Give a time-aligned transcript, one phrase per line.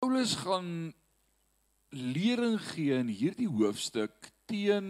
[0.00, 0.94] Paulus gaan
[1.92, 4.86] lering gee in hierdie hoofstuk teen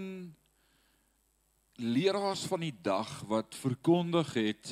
[1.82, 4.70] leraars van die dag wat verkondig het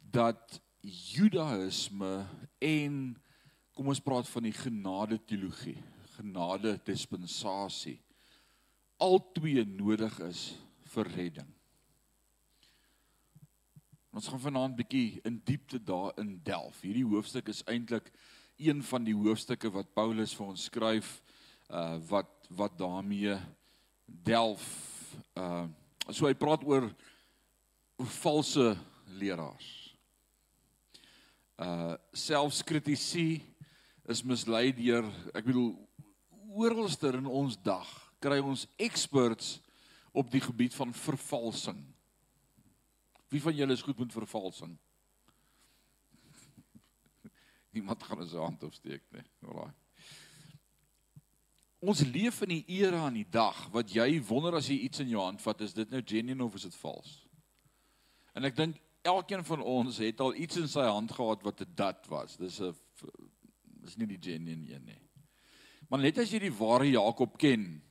[0.00, 2.24] dat Judaïsme
[2.56, 2.96] en
[3.76, 5.76] kom ons praat van die genade teologie,
[6.16, 7.98] genade dispensasie
[8.96, 10.42] albei nodig is
[10.96, 11.54] vir redding.
[14.16, 16.80] Ons gaan vanaand bietjie in diepte daarin delf.
[16.80, 18.08] Hierdie hoofstuk is eintlik
[18.60, 21.18] een van die hoofstukke wat Paulus vir ons skryf
[21.70, 23.36] uh wat wat daarmee
[24.06, 24.64] delf
[25.38, 25.66] uh
[26.10, 26.88] so hy praat oor
[28.20, 28.74] valse
[29.20, 29.70] leraars.
[31.60, 33.40] Uh selfs kritisie
[34.10, 35.72] is mislei deur ek bedoel
[36.50, 37.88] oralster in ons dag
[38.20, 39.58] kry ons experts
[40.12, 41.78] op die gebied van vervalsing.
[43.30, 44.74] Wie van julle is goed met vervalsing?
[47.70, 49.24] Niemand gaan 'n hand opsteek nie.
[49.42, 49.72] Alraai.
[51.80, 55.08] Ons leef in die era aan die dag wat jy wonder as jy iets in
[55.08, 57.26] jou hand vat, is dit nou genuine of is dit vals?
[58.34, 61.72] En ek dink elkeen van ons het al iets in sy hand gehad wat 'n
[61.74, 62.36] dat was.
[62.36, 62.74] Dis 'n
[63.80, 65.00] dis nie die genuine een nie.
[65.88, 67.82] Maar net as jy die ware Jakob ken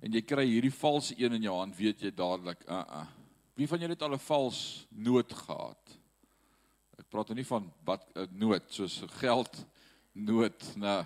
[0.00, 3.06] en jy kry hierdie valse een in jou hand, weet jy dadelik, uh uh.
[3.54, 5.99] Wie van julle het al 'n vals noot gehad?
[7.10, 9.66] Praat nou nie van wat 'n noot soos geld
[10.12, 11.04] noot, nou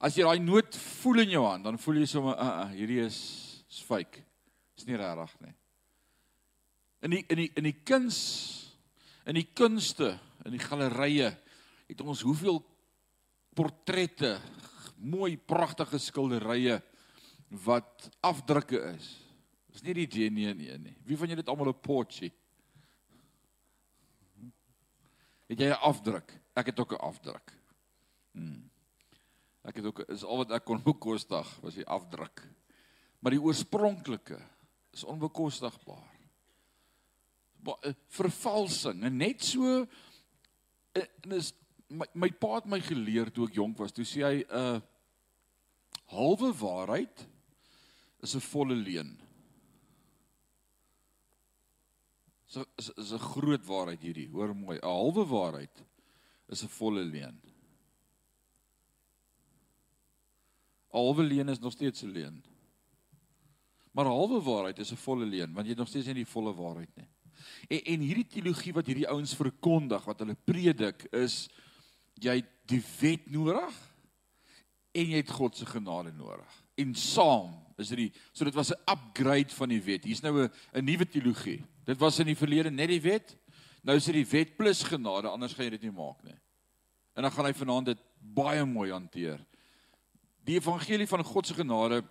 [0.00, 3.02] As jy daai noot voel in jou hand, dan voel jy sommer, uh, uh, hierdie
[3.04, 3.18] is
[3.68, 4.22] is fake.
[4.74, 5.52] Is nie regtig nie.
[7.04, 8.16] In die in die in die kuns
[9.28, 10.14] in die kunste,
[10.48, 11.28] in die gallerye
[11.90, 12.62] het ons hoeveel
[13.54, 14.38] portrette,
[14.96, 16.80] mooi pragtige skilderye
[17.66, 19.12] wat afdrukke is.
[19.70, 20.96] Dis nie die genuine nie, nie.
[21.04, 22.32] Wie van julle het almal 'n Porsche?
[25.50, 26.30] Het jy 'n afdruk?
[26.54, 27.52] Ek het ook 'n afdruk.
[28.32, 28.70] Hmm.
[29.62, 32.46] Ek het ook is al wat ek kon bekostig was die afdruk.
[33.18, 34.38] Maar die oorspronklike
[34.90, 36.18] is onbekostigbaar.
[37.82, 39.86] Eh, vervalsing en net so
[40.92, 41.52] eh, en is
[41.88, 43.92] my, my pa het my geleer toe ek jonk was.
[43.92, 44.80] Toe sê hy 'n uh,
[46.14, 47.26] halwe waarheid
[48.22, 49.20] is 'n volle leuen.
[52.50, 54.28] So is is 'n groot waarheid hierdie.
[54.28, 55.84] Hoor mooi, 'n halwe waarheid
[56.48, 57.40] is 'n volle leuen.
[60.90, 62.44] halwe leuen is nog steeds 'n leuen.
[63.90, 66.54] Maar halwe waarheid is 'n volle leuen, want jy het nog steeds nie die volle
[66.54, 67.08] waarheid nie.
[67.68, 71.48] En en hierdie teologie wat hierdie ouens verkondig, wat hulle predik, is
[72.14, 73.74] jy die wet nodig
[74.90, 76.64] en jy het God se genade nodig.
[76.74, 80.04] En saam is dit die so dit was 'n upgrade van die wet.
[80.04, 81.64] Hier's nou 'n 'n nuwe teologie.
[81.84, 83.36] Dit was in die verlede net die wet.
[83.82, 86.36] Nou is dit die wet plus genade, anders gaan jy dit nie maak nie.
[87.14, 89.40] En dan gaan hy vanaand dit baie mooi hanteer.
[90.44, 92.04] Die evangelie van God se genade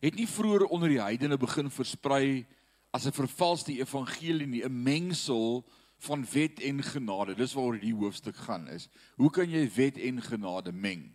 [0.00, 2.46] het nie vroeër onder die heidene begin versprei
[2.92, 5.64] as 'n vervalste evangelie nie, 'n mengsel
[5.98, 7.34] van wet en genade.
[7.34, 8.88] Dis waaroor die hoofstuk gaan is.
[9.16, 11.14] Hoe kan jy wet en genade meng?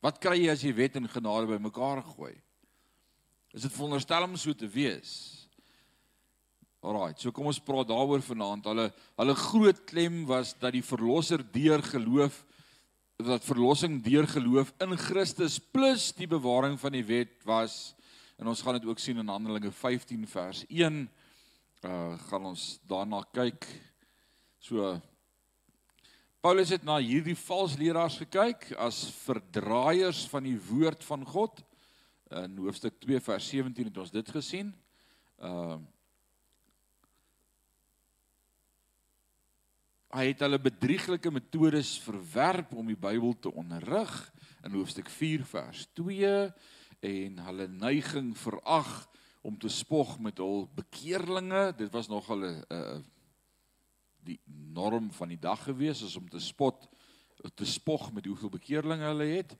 [0.00, 2.34] Wat kry jy as jy wet en genade bymekaar gooi?
[3.54, 5.12] Is dit veronderstel om so te wees?
[6.86, 8.66] Alraai, so kom ons praat daaroor vanaand.
[8.70, 12.44] Hulle hulle groot klem was dat die verlosser deur geloof
[13.16, 17.94] dat verlossing deur geloof in Christus plus die bewaring van die wet was
[18.36, 21.06] en ons gaan dit ook sien in Handelinge 15 vers 1
[21.86, 23.64] uh gaan ons daarna kyk
[24.60, 25.00] so
[26.44, 31.64] Paulus het na hierdie valse leraars gekyk as verdraaiers van die woord van God
[32.30, 34.74] in hoofstuk 2 vers 17 het ons dit gesien
[35.42, 35.78] uh
[40.16, 44.12] Hy het hulle bedrieglike metodes verwerp om die Bybel te onderrig
[44.64, 46.30] in hoofstuk 4 vers 2
[47.10, 48.92] en hulle neiging verag
[49.44, 51.74] om te spog met hul bekeerlinge.
[51.76, 53.02] Dit was nog hulle uh
[54.26, 54.40] die
[54.74, 56.88] norm van die dag gewees is om te spot
[57.54, 59.56] te spog met hoeveel bekeerlinge hulle het.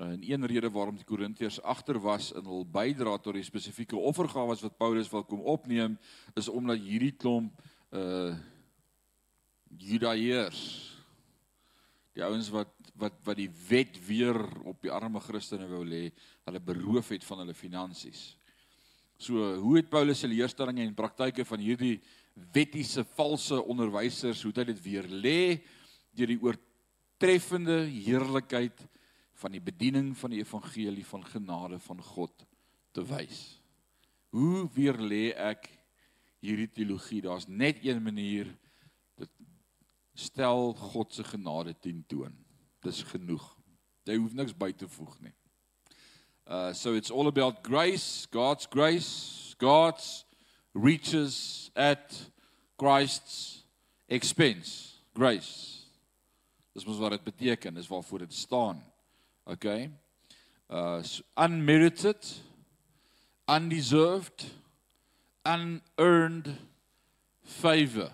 [0.00, 4.56] En een rede waarom die Korintiërs agter was in hul bydra tot die spesifieke offergawe
[4.56, 5.98] wat Paulus wil kom opneem
[6.34, 7.60] is omdat hierdie klomp
[7.90, 8.32] uh
[9.72, 10.62] Judaeërs.
[12.12, 14.36] Die ouens wat wat wat die wet weer
[14.68, 16.10] op die arme Christene wou lê,
[16.44, 18.36] hulle beroof het van hulle finansies.
[19.16, 22.00] So, hoe het Paulus se leerstellings en praktyke van hierdie
[22.52, 25.40] wettiese valse onderwysers hoe het hy dit weer lê
[26.16, 28.84] deur die oortreffende heerlikheid
[29.42, 32.46] van die bediening van die evangelie van genade van God
[32.94, 33.40] te wys.
[34.32, 35.68] Hoe weer lê ek
[36.42, 37.22] hierdie teologie?
[37.24, 38.50] Daar's net een manier
[40.14, 42.34] stel God se genade teen toon.
[42.84, 43.44] Dis genoeg.
[44.06, 45.34] Jy hoef niks by te voeg nie.
[46.46, 50.24] Uh so it's all about grace, God's grace, God's
[50.74, 52.12] reaches at
[52.76, 53.64] Christ's
[54.08, 54.98] expense.
[55.14, 55.86] Grace.
[56.72, 58.80] Dis mos wat dit beteken, dis waarvoor dit staan.
[59.44, 59.90] Okay?
[60.68, 61.02] Uh
[61.36, 62.42] unmerited,
[63.46, 64.44] undeserved,
[65.44, 66.56] unearned
[67.42, 68.12] favor.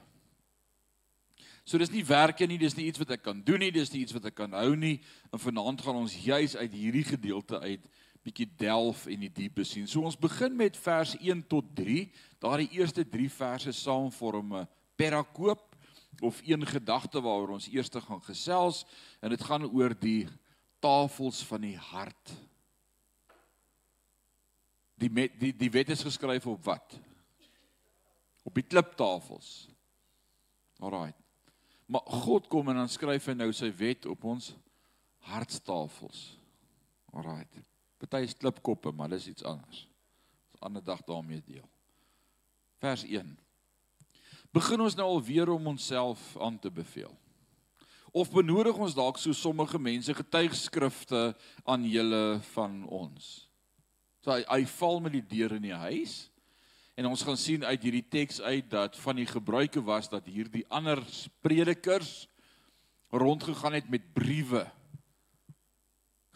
[1.68, 4.00] So dis nie werke nie, dis nie iets wat ek kan doen nie, dis nie
[4.00, 4.96] iets wat ek kan hou nie.
[5.28, 7.84] En vanaand gaan ons juis uit hierdie gedeelte uit
[8.24, 9.86] bietjie delf en die diepe sien.
[9.88, 12.06] So ons begin met vers 1 tot 3.
[12.40, 15.76] Daardie eerste 3 verse saam vorm 'n perakoop
[16.20, 18.84] of een gedagte waaroor ons eers gaan gesels
[19.20, 20.26] en dit gaan oor die
[20.78, 22.34] tafels van die hart.
[24.98, 26.98] Die met, die die wet is geskryf op wat?
[28.42, 29.68] Op die kliptafels.
[30.78, 31.12] Alraai.
[31.86, 34.52] Maar God kom en dan skryf hy nou sy wet op ons
[35.30, 36.38] hartstafels.
[37.12, 37.46] Alraai.
[37.98, 39.88] Party is klipkoppe, maar dis iets anders.
[40.58, 41.68] 'n Ander dag daarmee deel.
[42.78, 43.38] Vers 1.
[44.50, 47.14] Begin ons nou alweer om onsself aan te beveel.
[48.12, 51.34] Of benodig ons dalk so sommige mense getuigskrifte
[51.64, 53.48] aan julle van ons.
[54.24, 56.26] So hy, hy val met die deur in die huis
[56.98, 60.64] en ons gaan sien uit hierdie teks uit dat van die gebruike was dat hierdie
[60.74, 60.98] ander
[61.44, 62.26] predikers
[63.14, 64.64] rondgegaan het met briewe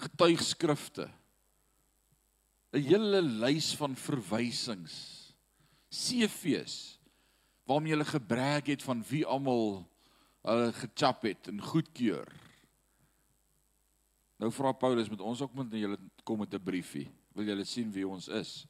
[0.03, 1.09] getuigskrifte
[2.73, 4.95] 'n hele lys van verwysings
[5.91, 6.99] CV's
[7.67, 9.83] waarmee hulle gebrek het van wie almal
[10.43, 12.29] hulle gechap het en goedkeur.
[14.43, 17.09] Nou vra Paulus met ons ook moet julle kom met 'n briefie.
[17.35, 18.67] Wil julle sien wie ons is?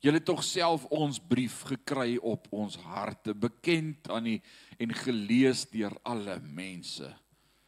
[0.00, 4.42] Julle tog self ons brief gekry op ons harte, bekend aan die
[4.78, 7.16] en gelees deur alle mense.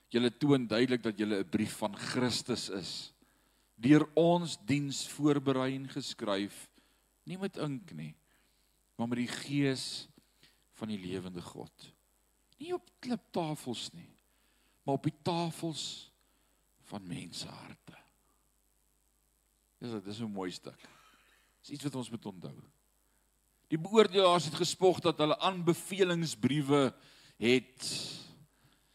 [0.08, 3.12] Julle toon duidelik dat julle 'n brief van Christus is
[3.80, 6.66] deur ons diens voorberei en geskryf
[7.28, 8.12] nie met ink nie
[8.98, 9.84] maar met die gees
[10.80, 11.88] van die lewende God
[12.60, 14.10] nie op kliptafels nie
[14.90, 16.10] maar op die tafels
[16.90, 17.98] van mense harte.
[19.78, 20.88] Dis dit is 'n mooi stuk.
[21.60, 22.56] Dis iets wat ons moet onthou.
[23.68, 26.94] Die beoordelaars het gespog dat hulle aanbevelingsbriewe
[27.38, 27.86] het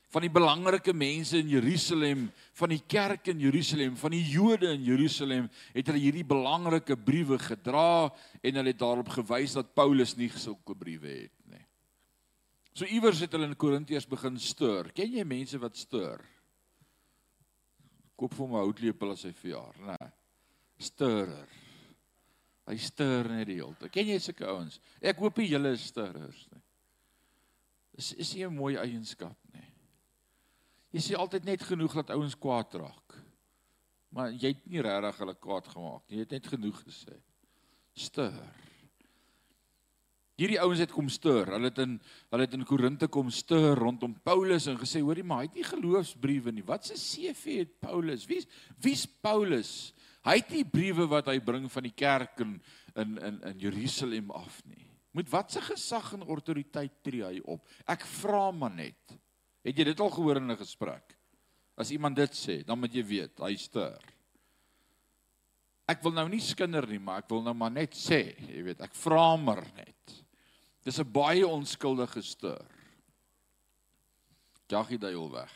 [0.09, 4.83] van die belangrike mense in Jerusalem, van die kerk in Jerusalem, van die Jode in
[4.83, 10.29] Jerusalem, het hulle hierdie belangrike briewe gedra en hulle het daarop gewys dat Paulus nie
[10.29, 11.44] sulke briewe het.
[12.75, 14.89] So iewers het hulle in Korintiërs begin stuur.
[14.95, 16.23] Ken jy mense wat stuur?
[18.19, 20.09] Koop vir my houtlepel as hy verjaar, nê.
[20.83, 21.53] Stuurer.
[22.67, 23.93] Hy stuur net die hele tyd.
[23.95, 24.79] Ken jy sulke ouens?
[24.99, 26.61] Ek hoop nie julle is stuurers nie.
[27.95, 29.69] Is is nie 'n mooi eienskap nie.
[30.91, 33.15] Jy sê altyd net genoeg dat ouens kwaad raak.
[34.09, 36.17] Maar jy het nie regtig hulle kwaad gemaak nie.
[36.17, 37.21] Jy het net genoeg gesê.
[37.95, 38.51] Stuur.
[40.35, 41.47] Hierdie ouens het kom stuur.
[41.53, 41.93] Hulle het in
[42.33, 45.67] hulle het in Korinte kom stuur rondom Paulus en gesê, hoorie maar, hy het nie
[45.67, 46.65] geloofsbriewe nie.
[46.67, 48.25] Wat se CV het Paulus?
[48.27, 48.49] Wie's
[48.83, 49.93] wie's Paulus?
[50.25, 52.57] Hy het nie briewe wat hy bring van die kerk in
[52.99, 54.89] in in in Jerusalem af nie.
[55.15, 57.63] Met watse gesag en autoriteit tree hy op?
[57.87, 59.15] Ek vra maar net.
[59.63, 61.15] Het jy dit al gehoor in 'n gesprek?
[61.77, 64.03] As iemand dit sê, dan moet jy weet, hy stuur.
[65.87, 68.81] Ek wil nou nie skinder nie, maar ek wil nou maar net sê, jy weet,
[68.81, 70.24] ek vra maar net.
[70.85, 72.65] Dis 'n baie onskuldige stuur.
[74.69, 75.53] Jaggie daai al weg.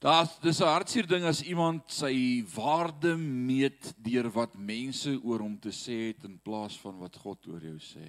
[0.00, 5.58] Daar's dis 'n hartseer ding as iemand sy waarde meet deur wat mense oor hom
[5.58, 8.08] te sê het in plaas van wat God oor jou sê.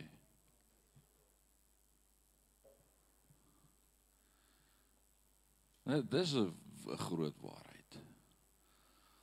[5.83, 6.55] Nou, dis 'n
[6.97, 7.99] groot waarheid.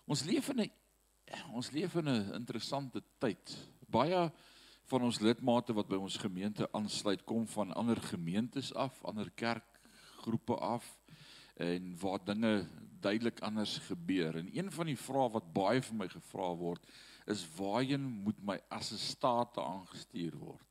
[0.04, 0.70] Ons leef in 'n
[1.52, 3.56] ons leef in 'n interessante tyd.
[3.88, 4.32] Baie
[4.88, 10.56] van ons lidmate wat by ons gemeente aansluit, kom van ander gemeentes af, ander kerkgroepe
[10.56, 10.86] af
[11.58, 12.66] en waar dinge
[13.00, 14.36] duidelik anders gebeur.
[14.36, 16.86] En een van die vrae wat baie vir my gevra word,
[17.26, 20.68] is waarheen moet my assistate aangestuur word?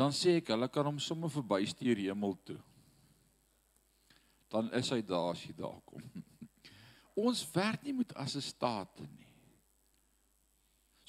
[0.00, 2.56] dan sê ek hulle kan hom sommer verbystuur hemel toe.
[4.50, 6.04] Dan is hy daar as jy daar kom.
[7.26, 9.19] Ons werk nie met assistate nie.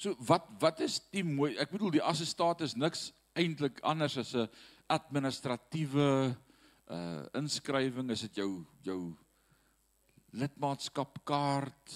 [0.02, 4.34] So wat wat is die mooi ek bedoel die assistate is niks eintlik anders as
[4.34, 4.48] 'n
[4.90, 6.34] administratiewe
[6.90, 9.14] uh inskrywing is dit jou jou
[10.32, 11.94] lidmaatskapkaart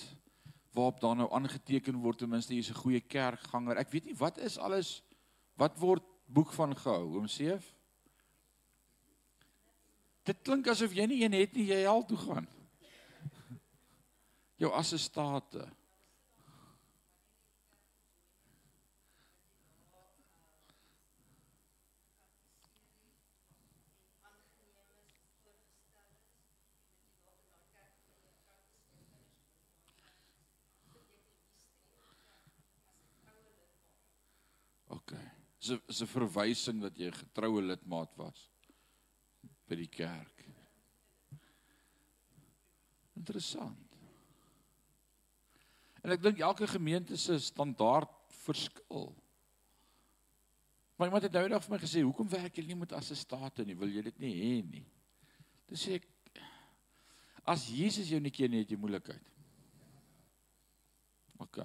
[0.76, 3.76] waarop dan nou aangeteken word ten minste jy's 'n goeie kerkganger.
[3.76, 5.02] Ek weet nie wat is alles
[5.56, 7.74] wat word boek van gehou, oom Seef?
[10.22, 12.46] Dit klink asof jy nie een het nie, jy hel toe gaan.
[14.62, 15.66] Jou assistate.
[34.96, 35.12] OK.
[35.66, 38.50] Dis 'n is 'n verwysing dat jy 'n getroue lidmaat was
[39.66, 40.44] by die kerk.
[43.16, 43.96] Interessant.
[46.02, 49.14] En ek dink elke gemeente se standaard verskil.
[50.96, 53.74] Maar iemand het nou eendag vir my gesê, "Hoekom werk julle nie met assistate nie?
[53.74, 54.86] Wil jy dit nie hê nie?"
[55.66, 56.06] Dis sê ek
[57.44, 59.32] as Jesus jou nie ken nie, het jy moeilikheid.
[61.38, 61.58] OK.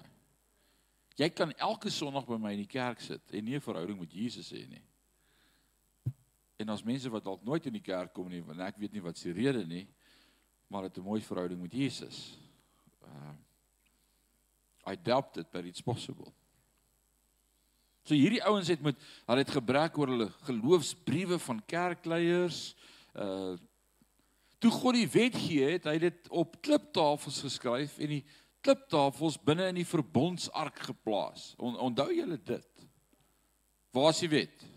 [1.18, 4.14] Jy kan elke Sondag by my in die kerk sit en nie 'n verhouding met
[4.14, 4.84] Jesus hê nie.
[6.58, 9.02] En as mense wat dalk nooit in die kerk kom nie, want ek weet nie
[9.02, 9.88] wat se rede nie,
[10.70, 12.38] maar het 'n mooi verhouding met Jesus.
[13.04, 13.34] Uh
[14.88, 16.34] I doubt it but it's possible.
[18.04, 22.76] So hierdie ouens het met hulle het gebrek oor hulle geloofsbriewe van kerkleiers.
[23.14, 23.58] Uh
[24.62, 28.26] toe God die wet gee, het hy dit op kliptafels geskryf en die
[28.62, 31.52] kliptafels binne in die verbondsark geplaas.
[31.58, 32.86] On, onthou julle dit?
[33.92, 34.68] Waar is die wet?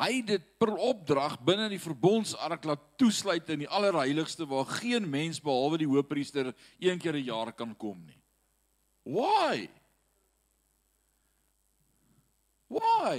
[0.00, 4.68] Hy het dit per opdrag binne in die verbondsark laat toesluit in die allerheiligste waar
[4.80, 8.20] geen mens behalwe die hoofpriester een keer 'n jaar kan kom nie.
[9.04, 9.68] Why?
[12.68, 13.18] Why?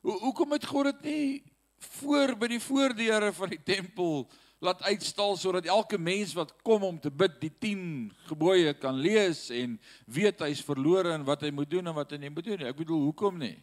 [0.00, 1.53] Hoe hoekom het God dit nie
[2.00, 4.24] voor by die voordeure van die tempel
[4.64, 7.84] laat uitstal sodat elke mens wat kom om te bid die 10
[8.30, 9.76] gebooie kan lees en
[10.06, 12.70] weet hy's verlore en wat hy moet doen en wat hy nie moet doen nie.
[12.70, 13.56] Ek bedoel, hoekom nie?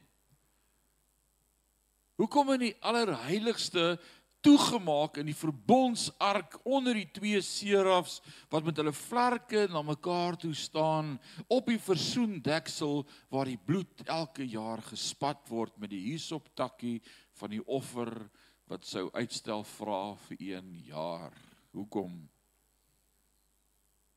[2.22, 3.96] Hoekom in die allerheiligste
[4.46, 10.54] toegemaak in die verbondsark onder die twee serafs wat met hulle vlerke na mekaar toe
[10.58, 11.14] staan
[11.46, 16.98] op die versoendeksel waar die bloed elke jaar gespat word met die hisoptakkie
[17.42, 18.14] van die offer
[18.72, 21.36] wat sou uitstel vra vir 1 jaar.
[21.76, 22.14] Hoekom?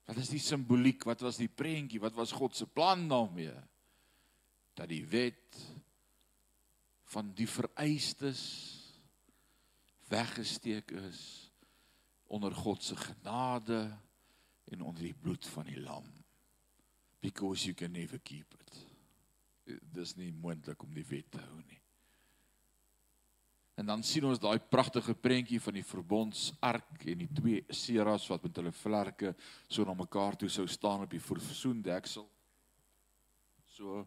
[0.04, 1.06] Wat is die simboliek?
[1.08, 2.02] Wat was die prentjie?
[2.02, 3.54] Wat was God se plan daarmee?
[4.76, 5.58] Dat die wet
[7.14, 8.42] van die vereistes
[10.10, 11.20] weggesteek is
[12.34, 13.86] onder God se genade
[14.64, 16.06] en onder die bloed van die lam.
[17.20, 18.76] Because you can never keep it.
[19.94, 21.83] Dis nie moontlik om die wet te hou nie.
[23.74, 28.46] En dan sien ons daai pragtige prentjie van die verbondsark en die twee seras wat
[28.46, 29.34] met hulle vlerke
[29.66, 32.28] so na mekaar toe sou staan op die versoendeksel.
[33.74, 34.04] So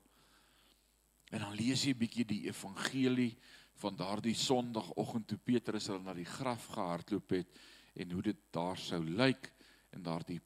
[1.35, 3.35] en dan lees jy 'n bietjie die evangelie
[3.81, 7.59] van daardie Sondagoggend toe Petrus hulle na die graf gehardloop het
[7.95, 9.51] en hoe dit daar sou lyk
[9.91, 10.39] en daardie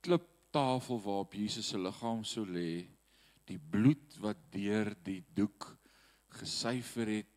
[0.00, 2.88] kliptafel waarop Jesus se liggaam sou lê,
[3.46, 5.76] die bloed wat deur die doek
[6.40, 7.29] gesuiwer het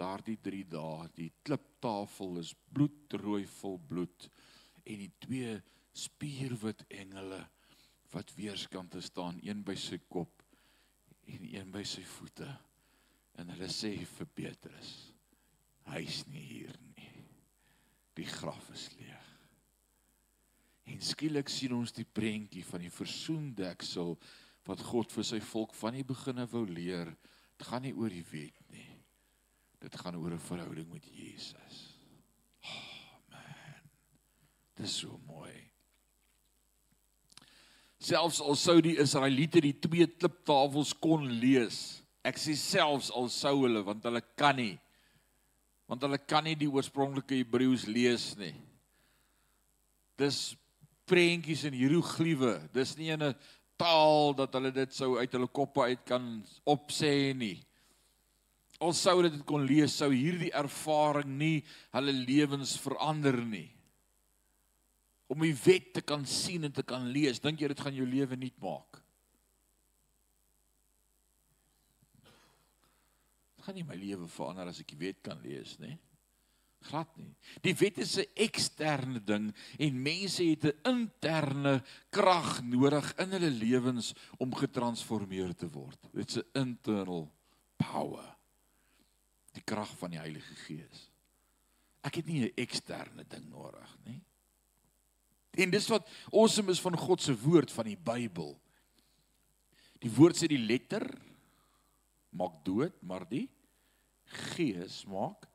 [0.00, 4.28] daardie 3 dae die kliptafel is bloedrooi vol bloed
[4.84, 5.56] en die twee
[5.96, 7.40] spierwit engele
[8.14, 10.42] wat weerskante staan een by sy kop
[11.30, 12.48] en een by sy voete.
[13.38, 14.92] En hulle sê vir Petrus
[15.90, 17.08] hy's nie hier nie.
[18.18, 19.26] Die graf is leeg.
[20.90, 24.16] En skielik sien ons die prentjie van die versoendeksel
[24.68, 27.10] wat God vir sy volk van die beginne wou leer.
[27.56, 28.89] Dit gaan nie oor die wet nie
[29.80, 31.96] Dit gaan oor 'n verhouding met Jesus.
[32.60, 33.80] Oh man.
[34.74, 35.70] Dit is so mooi.
[37.98, 42.02] Selfs al sou die Israeliete die twee kliptafels kon lees.
[42.22, 44.78] Ek sê selfs al sou hulle want hulle kan nie.
[45.88, 48.54] Want hulle kan nie die oorspronklike Hebreëus lees nie.
[50.16, 50.56] Dis
[51.08, 52.68] prentjies en hieroglife.
[52.72, 53.34] Dis nie 'n
[53.76, 57.64] taal dat hulle dit sou uit hulle koppe uit kan opsê nie
[58.80, 61.60] al sou dit kon lees, sou hierdie ervaring nie
[61.92, 63.68] hulle lewens verander nie.
[65.30, 68.08] Om die wet te kan sien en te kan lees, dink jy dit gaan jou
[68.08, 69.02] lewe nuut maak?
[73.54, 75.98] Dit gaan nie my lewe verander as ek die wet kan lees nie.
[76.88, 77.34] Glad nie.
[77.60, 83.50] Die wet is 'n eksterne ding en mense het 'n interne krag nodig in hulle
[83.50, 86.00] lewens om getransformeer te word.
[86.14, 87.28] Dit's 'n internal
[87.76, 88.29] power
[89.56, 91.06] die krag van die Heilige Gees.
[92.06, 94.22] Ek het nie 'n eksterne ding nodig nie.
[95.58, 98.60] En dis wat awesome is van God se woord van die Bybel.
[99.98, 101.04] Die woord sê die letter
[102.30, 103.48] maak dood, maar die
[104.24, 105.48] Gees maak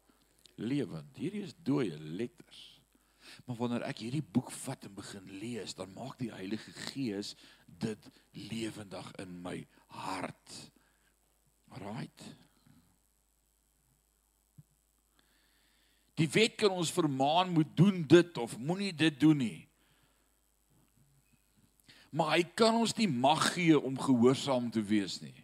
[0.59, 1.15] lewend.
[1.17, 2.81] Hierdie is dooie letters.
[3.45, 7.33] Maar wanneer ek hierdie boek vat en begin lees, dan maak die Heilige Gees
[7.65, 10.57] dit lewendig in my hart.
[11.81, 12.21] Right?
[16.15, 19.67] Die wet kan ons vermaan moet doen dit of moenie dit doen nie.
[22.15, 25.35] Maar hy kan ons nie mag gee om gehoorsaam te wees nie.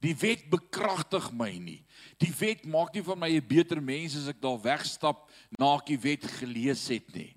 [0.00, 1.80] Die wet bekragtig my nie.
[2.18, 5.86] Die wet maak nie van my 'n beter mens as ek daar wegstap na ek
[5.86, 7.36] die wet gelees het nie.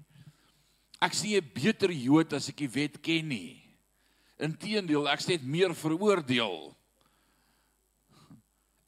[1.02, 3.62] Ek sien 'n beter Jood as ek die wet ken nie.
[4.40, 6.76] Inteendeel, ek dit meer veroordeel.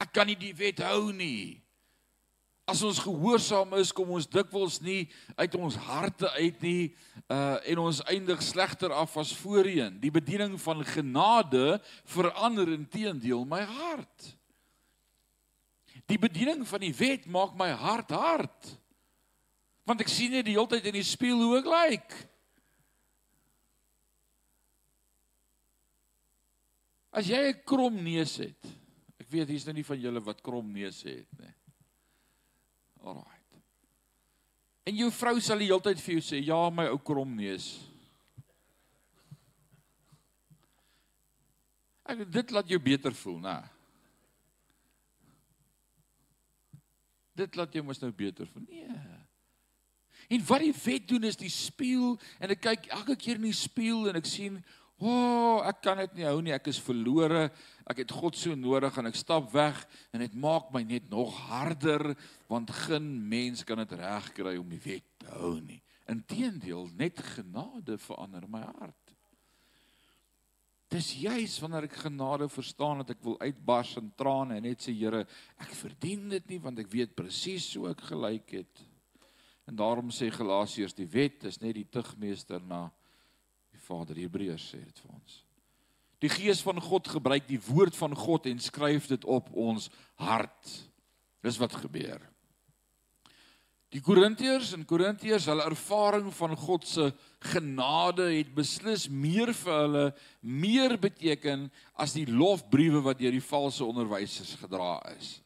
[0.00, 1.62] Ek kan nie die wet hou nie.
[2.66, 5.04] As ons gehoorsaam is, kom ons dikwels nie
[5.38, 6.80] uit ons harte uit nie
[7.30, 10.00] uh en ons eindig slegter af as voorheen.
[10.02, 11.78] Die bediening van genade
[12.10, 14.32] verander inteendeel my hart.
[16.10, 18.72] Die bediening van die wet maak my hart hard.
[19.86, 21.76] Want ek sien net die hele tyd in die spieël hoe ek lyk.
[21.94, 22.24] Like.
[27.16, 28.60] As jy 'n krom neus het.
[29.22, 31.55] Ek weet hier's nou nie van julle wat krom neus het nie.
[33.06, 33.60] Alraait.
[34.86, 37.80] En jou vrou sal die hele tyd vir jou sê, "Ja, my ou krom neus."
[42.06, 43.56] Ek dit laat jou beter voel, né?
[47.36, 48.64] Dit laat jou mos nou beter voel.
[48.68, 49.16] Nee.
[50.28, 53.52] En wat die wet doen is die spieël en ek kyk elke keer in die
[53.52, 54.64] spieël en ek sien
[54.96, 56.54] O, oh, ek kan dit nie hou nie.
[56.56, 57.50] Ek is verlore.
[57.84, 59.82] Ek het God so nodig en ek stap weg
[60.14, 62.14] en dit maak my net nog harder
[62.48, 65.82] want geen mens kan dit regkry om die wet te hou nie.
[66.08, 69.06] Inteendeel, net genade verander my hart.
[70.90, 74.94] Dis juis wanneer ek genade verstaan dat ek wil uitbars in trane en net sê
[74.94, 75.24] Here,
[75.58, 78.84] ek verdien dit nie want ek weet presies hoe ek gelyk het.
[79.66, 82.86] En daarom sê Galasiërs die wet is net die tugmeester na
[83.86, 85.42] Vader Hebreërs sê dit vir ons.
[86.24, 89.90] Die Gees van God gebruik die woord van God en skryf dit op ons
[90.22, 90.72] hart.
[91.44, 92.22] Dis wat gebeur.
[93.94, 97.06] Die Korintiërs en Korintiërs, hulle ervaring van God se
[97.52, 100.06] genade het beslis meer vir hulle
[100.40, 105.36] meer beteken as die lofbriewe wat deur die valse onderwysers gedra is.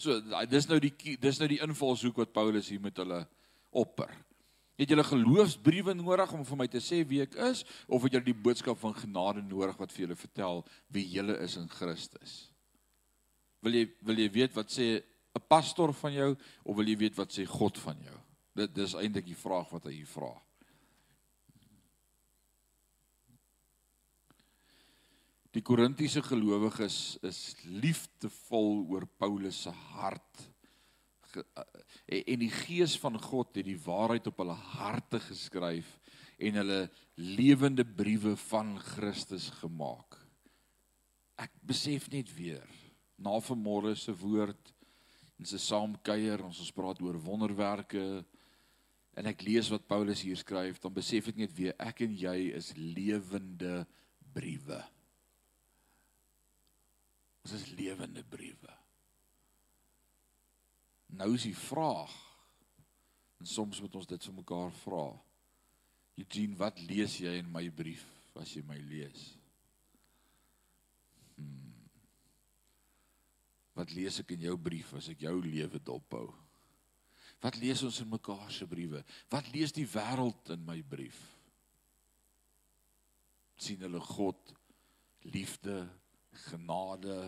[0.00, 0.18] So
[0.50, 3.22] dis nou die dis nou die invalshoek wat Paulus hier met hulle
[3.70, 4.10] opper.
[4.80, 8.30] Het julle geloofsbriewe nodig om vir my te sê wie ek is of het julle
[8.30, 12.36] die boodskap van genade nodig wat vir julle vertel wie julle is in Christus?
[13.60, 15.02] Wil jy wil jy weet wat sê
[15.36, 16.30] 'n pastor van jou
[16.64, 18.16] of wil jy weet wat sê God van jou?
[18.56, 20.32] Dit dis eintlik die vraag wat hy vra.
[25.52, 30.50] Die Korintiese gelowiges is liefdevol oor Paulus se hart
[31.36, 35.88] en die gees van God het die waarheid op hulle harte geskryf
[36.40, 36.80] en hulle
[37.20, 40.16] lewende briewe van Christus gemaak.
[41.40, 42.66] Ek besef net weer
[43.20, 44.72] na vanmôre se woord
[45.40, 48.04] en se saamkuier ons ons praat oor wonderwerke
[49.20, 52.36] en ek lees wat Paulus hier skryf dan besef ek net weer ek en jy
[52.56, 53.84] is lewende
[54.32, 54.80] briewe.
[57.44, 58.79] Ons is lewende briewe.
[61.18, 62.12] Nou is die vraag
[63.40, 65.04] en soms moet ons dit vir mekaar vra.
[66.20, 68.04] Eugene, wat lees jy in my brief
[68.40, 69.24] as jy my lees?
[71.38, 71.72] Hmm.
[73.78, 76.28] Wat lees ek in jou brief as ek jou lewe dophou?
[77.40, 79.00] Wat lees ons in mekaar se briewe?
[79.32, 81.20] Wat lees die wêreld in my brief?
[83.60, 84.54] sien hulle God
[85.34, 85.84] liefde,
[86.48, 87.18] genade,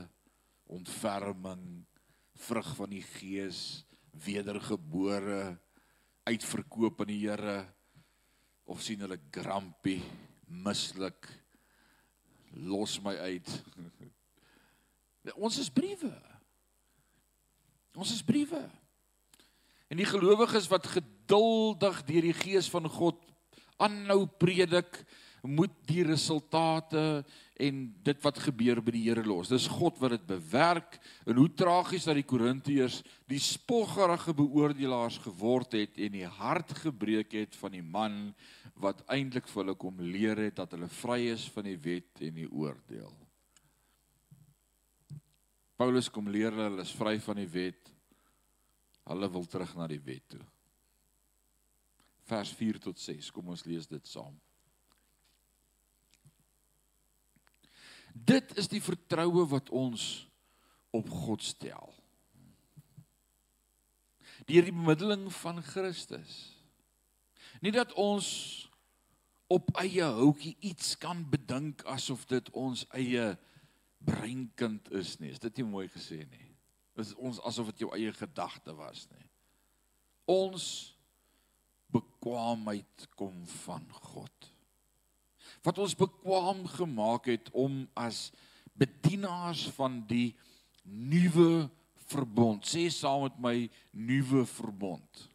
[0.73, 1.83] ontferming,
[2.43, 3.85] vrug van die gees,
[4.25, 5.57] wedergebore,
[6.29, 7.63] uitverkoop aan die Here
[8.71, 9.99] of sien hulle grumpy,
[10.47, 11.29] mislik,
[12.53, 13.49] los my uit.
[15.35, 16.13] Ons is briewe.
[17.97, 18.63] Ons is briewe.
[19.93, 23.19] En die gelowiges wat geduldig deur die gees van God
[23.83, 25.03] aanhou predik,
[25.43, 27.25] moet die resultate
[27.61, 29.51] en dit wat gebeur by die Here los.
[29.53, 35.77] Dis God wat dit bewerk en hoe tragies dat die Korintiërs die spoggerige beoordelaars geword
[35.77, 38.21] het en die hart gebreek het van die man
[38.81, 42.41] wat eintlik vir hulle kom leer het dat hulle vry is van die wet en
[42.41, 43.13] die oordeel.
[45.77, 47.91] Paulus kom leer hulle is vry van die wet.
[49.11, 50.45] Hulle wil terug na die wet toe.
[52.31, 53.33] Vers 4 tot 6.
[53.35, 54.37] Kom ons lees dit saam.
[58.13, 60.29] Dit is die vertroue wat ons
[60.93, 61.93] op God stel.
[64.47, 66.53] Deur die bemiddeling van Christus.
[67.63, 68.29] Nie dat ons
[69.53, 73.33] op eie houtjie iets kan bedink asof dit ons eie
[74.05, 75.33] breinkind is nie.
[75.33, 76.49] Is dit nie mooi gesê nie?
[77.01, 79.29] Is ons asof dit jou eie gedagte was nie.
[80.31, 80.67] Ons
[81.93, 84.52] bekwaamheid kom van God.
[85.63, 88.31] Wat ons bekwaam gemaak het om as
[88.79, 90.33] bedienaars van die
[90.83, 91.69] nuwe
[92.11, 92.67] verbond.
[92.67, 93.57] Sê saam met my
[93.91, 95.29] nuwe verbond.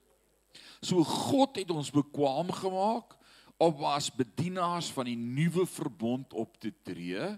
[0.83, 3.15] So God het ons bekwaam gemaak
[3.57, 7.31] om as bedienaars van die nuwe verbond op te tree,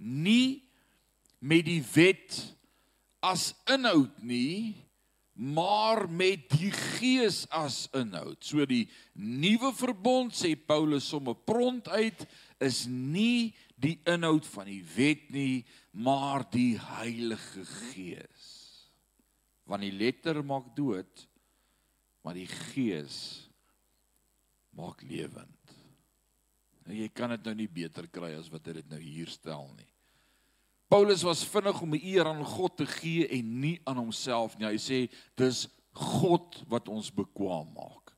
[0.00, 0.62] nie
[1.40, 2.38] met die wet
[3.20, 4.80] as inhoud nie,
[5.40, 8.42] maar met die gees as inhoud.
[8.44, 8.84] So die
[9.16, 12.26] nuwe verbond sê Paulus sommer pront uit
[12.60, 15.64] is nie die inhoud van die wet nie,
[15.96, 18.48] maar die Heilige Gees.
[19.64, 21.24] Want die letter maak dood,
[22.20, 23.48] maar die Gees
[24.76, 25.56] maak lewend.
[26.84, 29.70] Nou jy kan dit nou nie beter kry as wat hy dit nou hier stel
[29.72, 29.89] nie.
[30.90, 34.66] Paulus was vinnig om eer aan God te gee en nie aan homself nie.
[34.66, 34.98] Hy sê
[35.38, 38.10] dis God wat ons bekwam maak.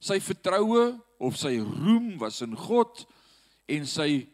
[0.00, 3.04] Sy vertroue of sy roem was in God
[3.68, 4.24] en sy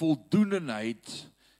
[0.00, 1.12] voldoenheid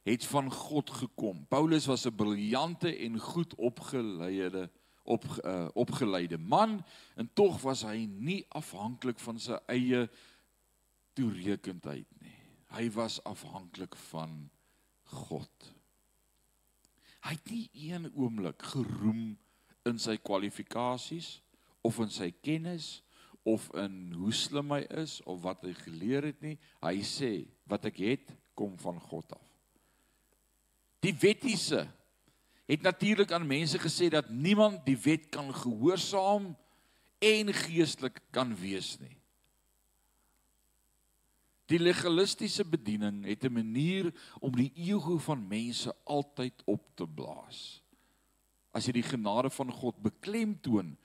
[0.09, 1.45] het van God gekom.
[1.53, 4.71] Paulus was 'n briljante en goed opgeleide
[5.05, 6.85] op uh, opgeleide man
[7.17, 10.09] en tog was hy nie afhanklik van sy eie
[11.12, 12.38] toerekendheid nie.
[12.73, 14.51] Hy was afhanklik van
[15.12, 15.68] God.
[17.27, 19.37] Hy het nie een oomblik geroem
[19.88, 21.38] in sy kwalifikasies
[21.87, 22.99] of in sy kennis
[23.49, 26.57] of in hoe slim hy is of wat hy geleer het nie.
[26.85, 27.33] Hy sê
[27.68, 29.44] wat ek het kom van God af.
[31.05, 31.87] Die wettiese
[32.68, 36.51] het natuurlik aan mense gesê dat niemand die wet kan gehoorsaam
[37.18, 39.17] en geestelik kan wees nie.
[41.68, 47.83] Die legalistiese bediening het 'n manier om die ego van mense altyd op te blaas.
[48.72, 50.96] As jy die genade van God beklemtoon,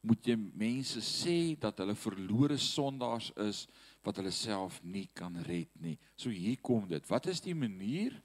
[0.00, 3.66] moet jy mense sê dat hulle verlore sondaars is
[4.02, 5.98] wat hulle self nie kan red nie.
[6.16, 7.06] So hier kom dit.
[7.08, 8.22] Wat is die manier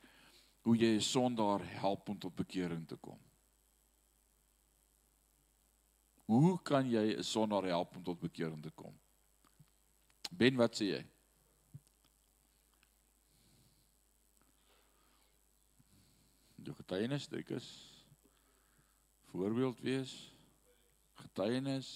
[0.63, 3.19] hoe jy 'n sondaar help om tot bekering te kom?
[6.25, 8.93] Hoe kan jy 'n sondaar help om tot bekering te kom?
[10.31, 11.12] Ben, wat sê jy?
[16.67, 17.67] Jou getuienis dit is
[19.31, 20.33] voorbeeld wees
[21.33, 21.89] getuienis.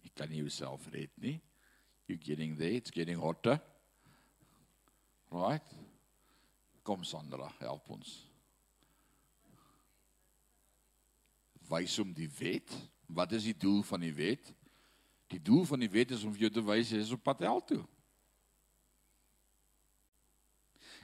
[0.00, 1.38] Jy kan nie jouself red nie.
[2.06, 3.60] You getting there it's getting hotter.
[5.30, 5.76] Right.
[6.82, 8.29] Kom Sandra help ons
[11.70, 12.74] wys hom die wet.
[13.10, 14.52] Wat is die doel van die wet?
[15.30, 17.44] Die doel van die wet is om vir jou te wys jy is op pad
[17.46, 17.82] hel toe.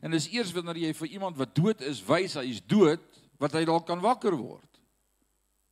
[0.04, 3.02] En dis eers wanneer jy vir iemand wat dood is wys hy is dood
[3.40, 4.80] wat hy dalk kan wakker word.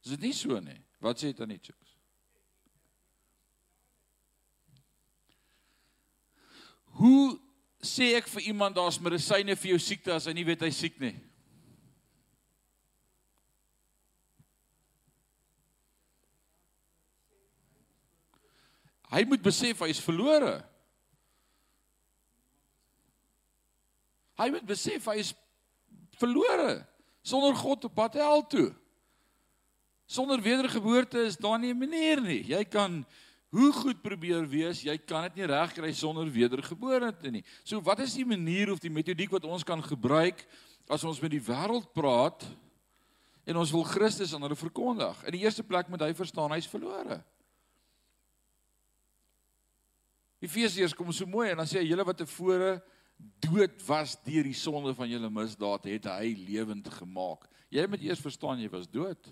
[0.05, 0.79] Is dit nie so nie?
[1.03, 1.75] Wat sê dit dan so?
[6.95, 7.35] Hoe
[7.83, 11.01] sê ek vir iemand daar's medisyne vir jou siekte as hy nie weet hy siek
[11.03, 11.17] nie?
[19.15, 20.57] Hy moet besef hy is verlore.
[24.41, 25.31] Hy moet besef hy is
[26.19, 26.83] verlore
[27.25, 28.69] sonder God op pad hel toe.
[30.11, 32.43] Sonder wedergeboorte is daar nie 'n manier nie.
[32.45, 33.07] Jy kan
[33.51, 37.45] hoe goed probeer wees, jy kan dit nie regkry sonder wedergeboorte nie.
[37.65, 40.47] So wat is die manier of die metodiek wat ons kan gebruik
[40.89, 42.45] as ons met die wêreld praat
[43.47, 45.25] en ons wil Christus aan hulle verkondig?
[45.25, 47.23] In die eerste plek moet hy verstaan hy's verlore.
[50.45, 52.77] Efesiërs kom so mooi en dan sê hy julle wat tevore
[53.45, 57.47] dood was deur die sonde van julle misdaad het hy lewend gemaak.
[57.73, 59.31] Jy moet eers verstaan jy was dood.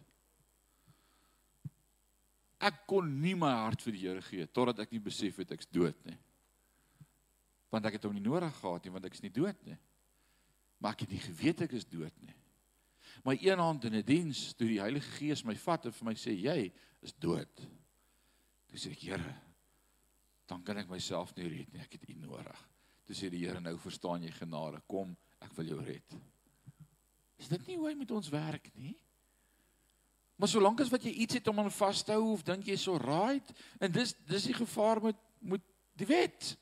[2.63, 5.69] Ek kon nie my hart vir die Here gee totdat ek nie besef het ek's
[5.69, 6.17] dood nie.
[7.73, 9.79] Want ek het hom nie nodig gehad nie want ek's nie dood nie.
[10.79, 12.37] Maar ek het nie geweet ek is dood nie.
[13.27, 16.07] My een hand in 'n die diens toe die Heilige Gees my vat en vir
[16.07, 16.73] my sê jy
[17.03, 17.55] is dood.
[18.71, 19.52] Toe sê ek Here
[20.53, 21.81] dan kan ek myself nie red nie.
[21.81, 22.59] Ek het U nodig.
[23.09, 24.83] Toe sê die Here nou verstaan jy genade.
[24.91, 26.19] Kom, ek wil jou red.
[27.41, 28.95] Is dit nie hoe hy met ons werk nie?
[30.37, 32.77] Maar solank as wat jy iets het om aan vas te hou of dink jy
[32.81, 35.65] so right en dis dis die gevaar met met
[35.99, 36.53] die wet.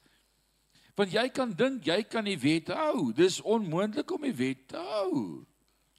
[0.97, 3.11] Want jy kan dink jy kan die wet hou.
[3.17, 5.45] Dis onmoontlik om die wet te hou.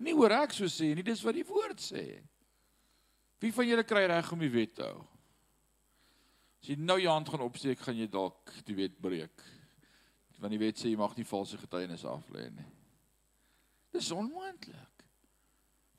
[0.01, 2.05] Nie hoor ek so sê nie, dis wat die woord sê.
[3.41, 5.10] Wie van julle kry reg om die wet te hou?
[6.61, 9.43] As jy nou jou hand gaan opsteek, gaan jy dalk die wet breek.
[10.41, 12.67] Want die wet sê jy mag nie valse getuienis aflê nie.
[13.93, 15.05] Dis onmoontlik.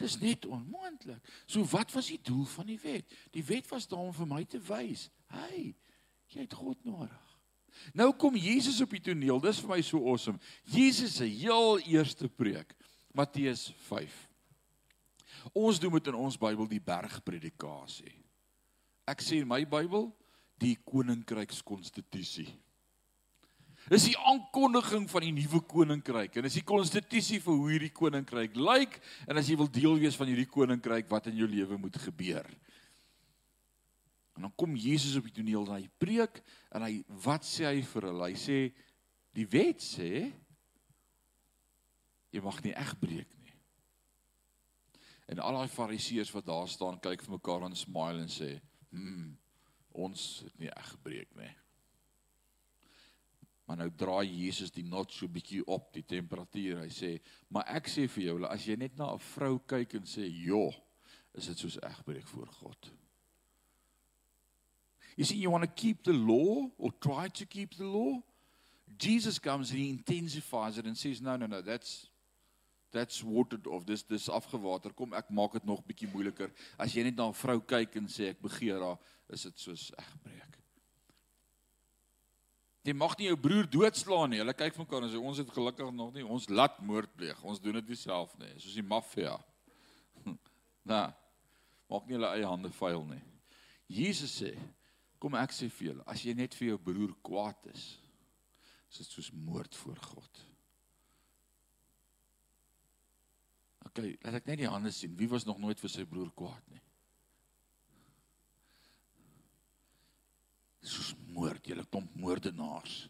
[0.01, 1.20] Dis net onmoontlik.
[1.46, 3.11] So wat was die doel van die wet?
[3.35, 5.75] Die wet was daar om vir my te wys, hey,
[6.33, 7.29] jy het God nodig.
[7.96, 9.40] Nou kom Jesus op die toneel.
[9.42, 10.40] Dis vir my so awesome.
[10.68, 12.75] Jesus se heel eerste preek,
[13.14, 14.16] Matteus 5.
[15.59, 18.14] Ons doen dit in ons Bybel die bergpredikasie.
[19.09, 20.11] Ek sê in my Bybel
[20.61, 22.51] die koninkrykskonstitusie.
[23.91, 28.55] Dis die aankondiging van die nuwe koninkryk en dis die konstitusie vir hoe hierdie koninkryk
[28.55, 31.99] lyk en as jy wil deel wees van hierdie koninkryk wat in jou lewe moet
[32.05, 32.47] gebeur.
[34.37, 36.41] En dan kom Jesus op die toneel en hy preek
[36.73, 38.31] en hy wat sê hy vir hulle?
[38.31, 38.59] Hy sê
[39.35, 40.12] die wet sê
[42.33, 43.53] jy mag nie eg breek nie.
[45.33, 48.61] En al daai fariseërs wat daar staan kyk vir mekaar en smile en sê,
[48.91, 49.35] "Hm,
[49.94, 51.50] ons het nie eg gebreek nie."
[53.66, 56.83] Maar nou draai Jesus die not so bietjie op die temperatuur.
[56.83, 60.02] Hy sê, "Maar ek sê vir jou, as jy net na 'n vrou kyk en
[60.02, 60.72] sê, "Jo,
[61.35, 62.90] is dit soos egbreek voor God."
[65.16, 68.22] You see, you want to keep the law or try to keep the law.
[68.98, 72.12] Jesus comes and he intensifies it and says, "No, no, no, that's
[72.92, 73.85] that's watered off.
[73.85, 74.92] Dis dis afgewater.
[74.92, 76.52] Kom, ek maak dit nog bietjie moeiliker.
[76.78, 78.98] As jy net na 'n vrou kyk en sê ek begeer haar,
[79.33, 80.62] is dit soos egbreek."
[82.83, 84.40] Jy mag nie jou broer doodslaan nie.
[84.40, 87.38] Hulle kyk mekaar en sê ons het gelukkig nog nie ons laat moord pleeg.
[87.47, 88.51] Ons doen dit nie self nie.
[88.59, 89.38] Soos die maffia.
[90.83, 91.05] Nou,
[91.87, 93.21] maak nie hulle eie hande vuil nie.
[93.87, 94.49] Jesus sê,
[95.23, 97.85] kom ek sê vir julle, as jy net vir jou broer kwaad is,
[98.90, 100.40] is dit soos moord voor God.
[103.87, 105.14] OK, laat ek net die hande sien.
[105.14, 106.83] Wie was nog nooit vir sy broer kwaad nie?
[110.83, 113.07] soos moord, julle klomp moordenaars.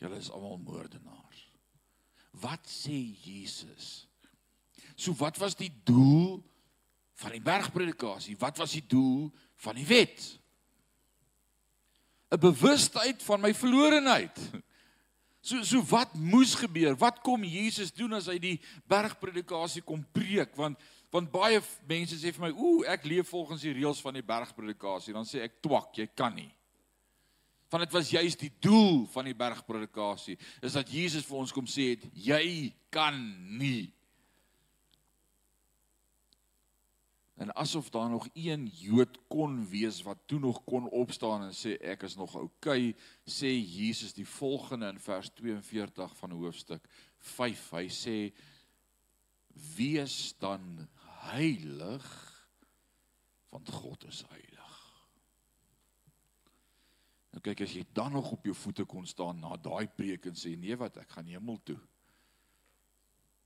[0.00, 1.44] Julle is almal moordenaars.
[2.40, 4.06] Wat sê Jesus?
[4.96, 6.40] So wat was die doel
[7.18, 8.38] van die bergpredikasie?
[8.40, 9.28] Wat was die doel
[9.60, 10.38] van die wet?
[12.28, 14.36] 'n Bewustheid van my verlorenheid.
[15.40, 16.96] So so wat moes gebeur?
[16.96, 20.56] Wat kom Jesus doen as hy die bergpredikasie kom preek?
[20.56, 20.78] Want
[21.10, 25.12] want baie mense sê vir my, "Ooh, ek leef volgens die reëls van die bergpredikasie."
[25.12, 26.57] Dan sê ek, "Twak, jy kan nie."
[27.68, 31.66] Want dit was juist die doel van die bergpredikasie, is dat Jesus vir ons kom
[31.68, 33.16] sê het, "Jy kan
[33.58, 33.92] nie."
[37.38, 41.76] En asof daar nog een Jood kon wees wat toe nog kon opstaan en sê
[41.80, 47.70] ek is nog oukei, okay, sê Jesus die volgende in vers 42 van hoofstuk 5.
[47.70, 48.34] Hy sê:
[49.76, 50.88] "Wees dan
[51.30, 52.08] heilig
[53.48, 54.47] want God is heilig.
[57.38, 60.34] Nou kyk as jy dan nog op jou voete kon staan na daai preek en
[60.34, 61.78] sê nee wat ek gaan hemel toe.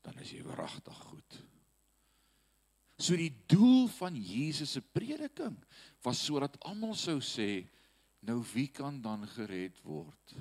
[0.00, 1.36] Dan is jy wragtig goed.
[2.96, 5.58] So die doel van Jesus se prediking
[6.06, 7.66] was sodat almal sou sê
[8.24, 10.36] nou wie kan dan gered word?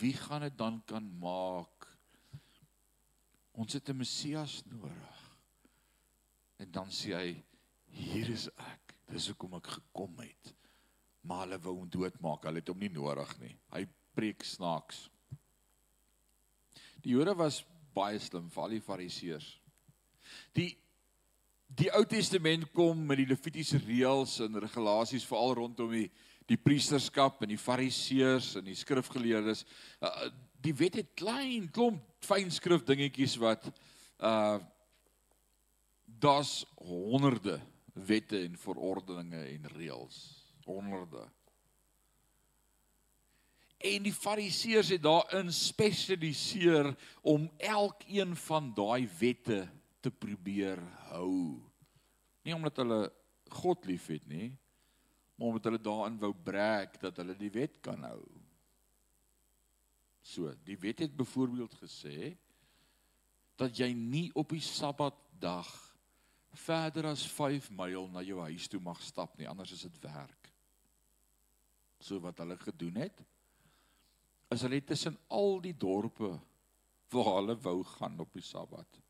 [0.00, 1.86] Wie gaan dit dan kan maak?
[3.54, 5.38] Ons het 'n Messias nodig.
[6.58, 7.44] En dan sê hy
[7.86, 8.98] hier is ek.
[9.06, 10.56] Dis hoekom ek gekom het.
[11.26, 12.46] Maar hulle wou hom doodmaak.
[12.46, 13.54] Hulle het hom nie nodig nie.
[13.74, 13.84] Hy
[14.16, 15.06] preek snaaks.
[17.04, 17.60] Die Jode was
[17.96, 19.48] baie slim, veral die Fariseërs.
[20.56, 20.72] Die
[21.76, 26.06] die Ou Testament kom met die Levitiese reëls en regulasies veral rondom die
[26.46, 29.64] die priesterskap en die Fariseërs en die skrifgeleerdes.
[29.98, 30.28] Uh,
[30.62, 33.66] die wet het klein klomp fyn skrif dingetjies wat
[34.22, 34.62] uh
[36.06, 37.58] daar's honderde
[37.92, 40.16] wette en verordeninge en reëls,
[40.66, 41.24] honderde.
[43.76, 49.66] En die fariseërs het daarin spesialiseer om elkeen van daai wette
[50.00, 51.60] te probeer hou.
[52.42, 53.00] Nie omdat hulle
[53.52, 54.50] God liefhet nie,
[55.36, 58.24] maar omdat hulle daarin wou brag dat hulle die wet kan hou.
[60.26, 62.32] So, die wet het byvoorbeeld gesê
[63.56, 65.70] dat jy nie op die Sabbatdag
[66.56, 70.50] verder as 5 myl na jou huis toe mag stap nie, anders is dit werk.
[72.00, 73.22] So wat hulle gedoen het,
[74.48, 76.36] is hulle tussen al die dorpe
[77.10, 79.00] waar hulle wou gaan op die Sabbat.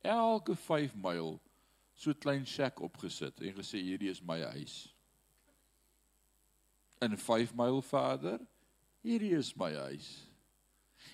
[0.00, 1.38] Elke 5 myl
[1.94, 4.94] so klein shack opgesit en gesê hierdie is my huis.
[7.00, 8.40] En 5 myl verder,
[9.04, 10.08] hierdie is my huis.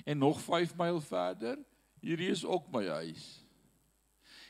[0.05, 1.59] En nog 5 myl verder,
[2.03, 3.27] hierdie is ook my huis.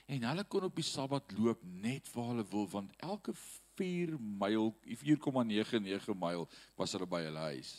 [0.06, 3.34] En hulle kon op die Sabbat loop net waar hulle wil want elke
[3.76, 6.46] 4 myl, 4,99 myl
[6.78, 7.74] was hulle by hulle huis.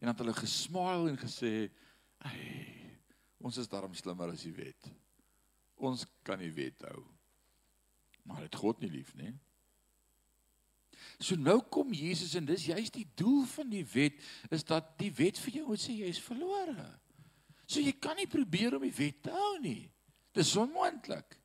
[0.00, 1.70] En dan het hulle gesmile en gesê,
[2.18, 2.36] "Ag,
[3.38, 4.90] ons is darm slimmer as die wet.
[5.76, 7.04] Ons kan die wet hou."
[8.22, 9.32] Maar dit God nie lief nie.
[11.18, 14.18] So nou kom Jesus en dis juist die doel van die wet
[14.50, 17.00] is dat die wet vir jou sê jy is verlore.
[17.66, 19.90] So jy kan nie probeer om die wet te hou nie.
[20.34, 21.38] Dis onmoontlik.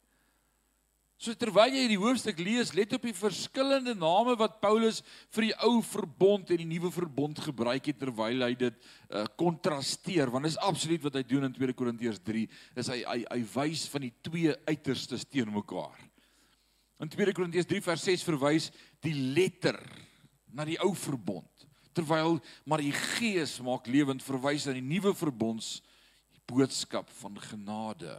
[1.17, 4.99] So terwyl jy hierdie hoofstuk lees, let op die verskillende name wat Paulus
[5.33, 10.29] vir die ou verbond en die nuwe verbond gebruik het terwyl hy dit uh, kontrasteer,
[10.29, 12.45] want dit is absoluut wat hy doen in 2 Korintiërs 3,
[12.77, 16.05] is hy hy hy wys van die twee uiterstes teenoor mekaar.
[17.01, 18.69] In 2 Korintiërs 3 vers 6 verwys
[19.01, 19.81] die letter
[20.53, 21.65] na die ou verbond,
[21.97, 22.37] terwyl
[22.69, 25.79] maar die gees maak lewend verwys na die nuwe verbonds
[26.45, 28.13] boodskap van genade.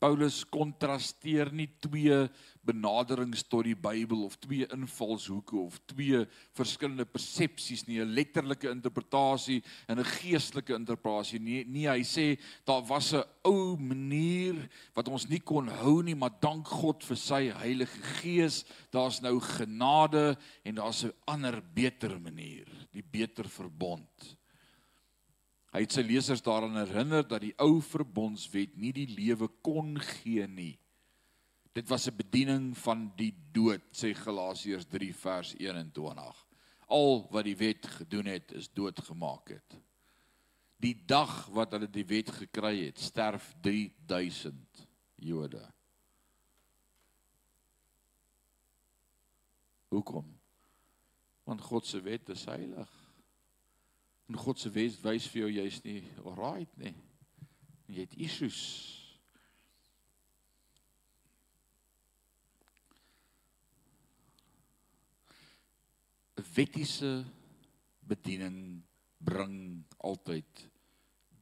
[0.00, 2.22] Paulus kontrasteer nie twee
[2.64, 6.22] benaderings tot die Bybel of twee invalshoeke of twee
[6.56, 11.64] verskillende persepsies nie, 'n letterlike interpretasie en 'n geestelike interpretasie nie.
[11.64, 14.56] Nee, hy sê daar was 'n ou manier
[14.94, 19.38] wat ons nie kon hou nie, maar dank God vir sy Heilige Gees, daar's nou
[19.40, 24.39] genade en daar's 'n ander beter manier, die beter verbond.
[25.70, 30.46] Hy het sy lesers daaraan herinner dat die ou verbondswet nie die lewe kon gee
[30.50, 30.74] nie.
[31.72, 36.46] Dit was 'n bediening van die dood, sê Galasiërs 3 vers 21.
[36.88, 39.78] Al wat die wet gedoen het, is doodgemaak het.
[40.80, 45.72] Die dag wat hulle die wet gekry het, sterf 3000 Jode.
[49.88, 50.40] Hoekom?
[51.44, 52.99] Want God se wet is heilig.
[54.30, 56.04] En God se wet wys vir jou jy's nie
[56.38, 56.92] right nie.
[57.90, 58.60] Jy het issues.
[66.54, 67.10] Wettiese
[68.06, 68.60] bediening
[69.18, 69.58] bring
[69.98, 70.62] altyd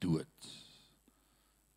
[0.00, 0.48] dood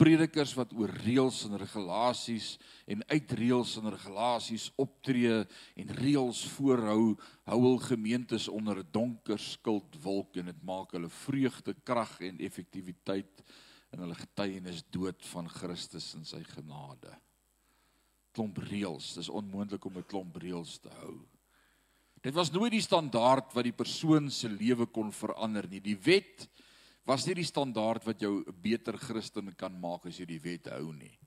[0.01, 2.55] predikers wat oor reëls en regulasies
[2.89, 5.43] en uit reëls en regulasies optree
[5.77, 7.11] en reëls voorhou,
[7.45, 13.43] hou hul gemeentes onder 'n donker skildwolk en dit maak hulle vreugde, krag en effektiwiteit
[13.93, 17.13] in hulle getuienis dood van Christus en sy genade.
[18.33, 21.19] Klomp reëls, dis onmoontlik om 'n klomp reëls te hou.
[22.21, 25.79] Dit was nooit die standaard wat die persoon se lewe kon verander nie.
[25.79, 26.49] Die wet
[27.05, 30.67] was nie die standaard wat jou 'n beter Christen kan maak as jy die wet
[30.67, 31.17] hou nie.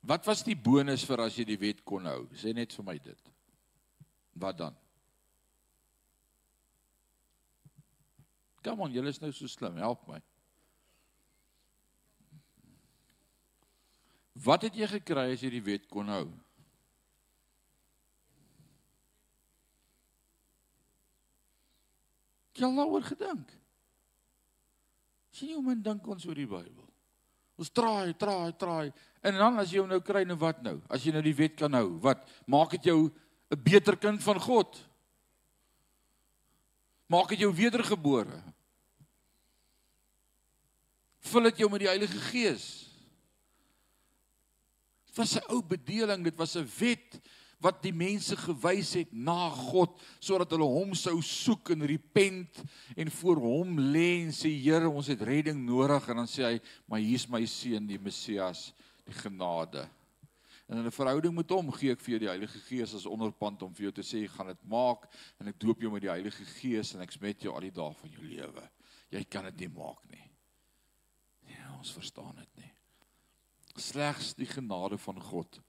[0.00, 2.28] Wat was die bonus vir as jy die wet kon hou?
[2.32, 3.30] Sê net vir my dit.
[4.34, 4.76] Wat dan?
[8.62, 10.20] Kom aan, julle is nou so slim, help my.
[14.38, 16.26] Wat het jy gekry as jy die wet kon hou?
[22.58, 23.54] Jy al daaroor gedink?
[25.30, 26.86] Sien jy hoe men dink ons oor die Bybel?
[27.58, 28.90] Ons traai, traai, traai.
[29.22, 30.76] En dan as jy hom nou kry, nou wat nou?
[30.90, 32.22] As jy nou die wet kan hou, wat?
[32.46, 33.10] Maak dit jou
[33.50, 34.78] 'n beter kind van God?
[37.08, 38.42] Maak dit jou wedergebore?
[41.20, 42.88] Vul dit jou met die Heilige Gees?
[45.06, 47.20] Dit was 'n ou bedeling, dit was 'n wet
[47.62, 52.60] wat die mense gewys het na God sodat hulle hom sou soek en repent
[52.94, 56.06] en voor hom lê en sê Here ons het redding nodig.
[56.10, 58.68] En dan sê hy maar hier's my seun die Messias
[59.08, 59.86] die genade.
[60.68, 63.62] En in 'n verhouding met hom gee ek vir jou die Heilige Gees as onderpand
[63.62, 65.08] om vir jou te sê jy gaan dit maak
[65.40, 67.94] en ek doop jou met die Heilige Gees en ek smet jou al die dae
[67.94, 68.70] van jou lewe.
[69.10, 70.30] Jy kan dit nie maak nie.
[71.48, 72.72] Ja ons verstaan dit nie.
[73.76, 75.60] Slegs die genade van God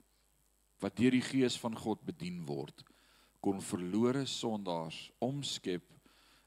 [0.79, 2.85] wat deur die gees van God bedien word
[3.39, 5.85] kon verlore sondaars omskep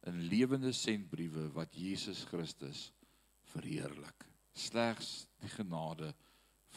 [0.08, 2.90] in lewende sentbriewe wat Jesus Christus
[3.54, 4.26] verheerlik.
[4.52, 6.10] Slegs die genade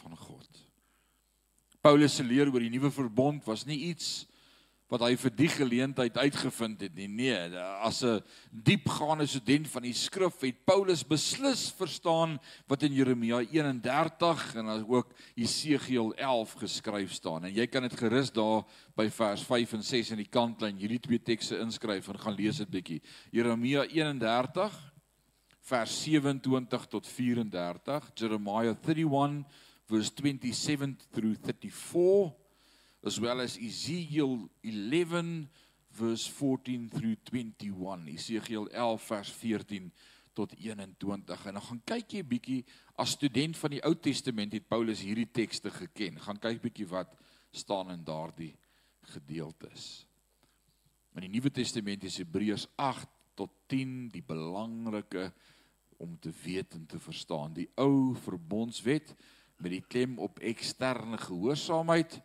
[0.00, 0.62] van God.
[1.84, 4.24] Paulus se leer oor die nuwe verbond was nie iets
[4.92, 7.08] wat hy vir die geleentheid uitgevind het nie.
[7.10, 13.40] Nee, as 'n diepgaande student van die skrif het Paulus beslis verstaan wat in Jeremia
[13.40, 17.44] 31 en ook Jesegiel 11 geskryf staan.
[17.44, 18.64] En jy kan dit gerus daar
[18.96, 22.56] by vers 5 en 6 in die kantlyn hierdie twee tekste inskryf en gaan lees
[22.56, 23.02] dit bietjie.
[23.30, 24.92] Jeremia 31
[25.60, 29.44] vers 27 tot 34, Jeremiah 31
[29.86, 32.45] verse 27 through 34
[33.06, 35.48] as well as Ezekiel 11
[35.90, 39.92] verse 14 through 21 Ezekiel 11 vers 14
[40.34, 42.58] tot 21 en dan gaan kyk jy bietjie
[42.98, 46.18] as student van die Ou Testament het Paulus hierdie tekste geken.
[46.20, 47.14] Gaan kyk bietjie wat
[47.54, 48.52] staan in daardie
[49.14, 50.04] gedeeltes.
[51.16, 55.30] In die Nuwe Testament is Hebreërs 8 tot 10 die belangrike
[56.02, 57.54] om te weet en te verstaan.
[57.56, 59.14] Die ou verbondswet
[59.62, 62.18] met die klem op eksterne gehoorsaamheid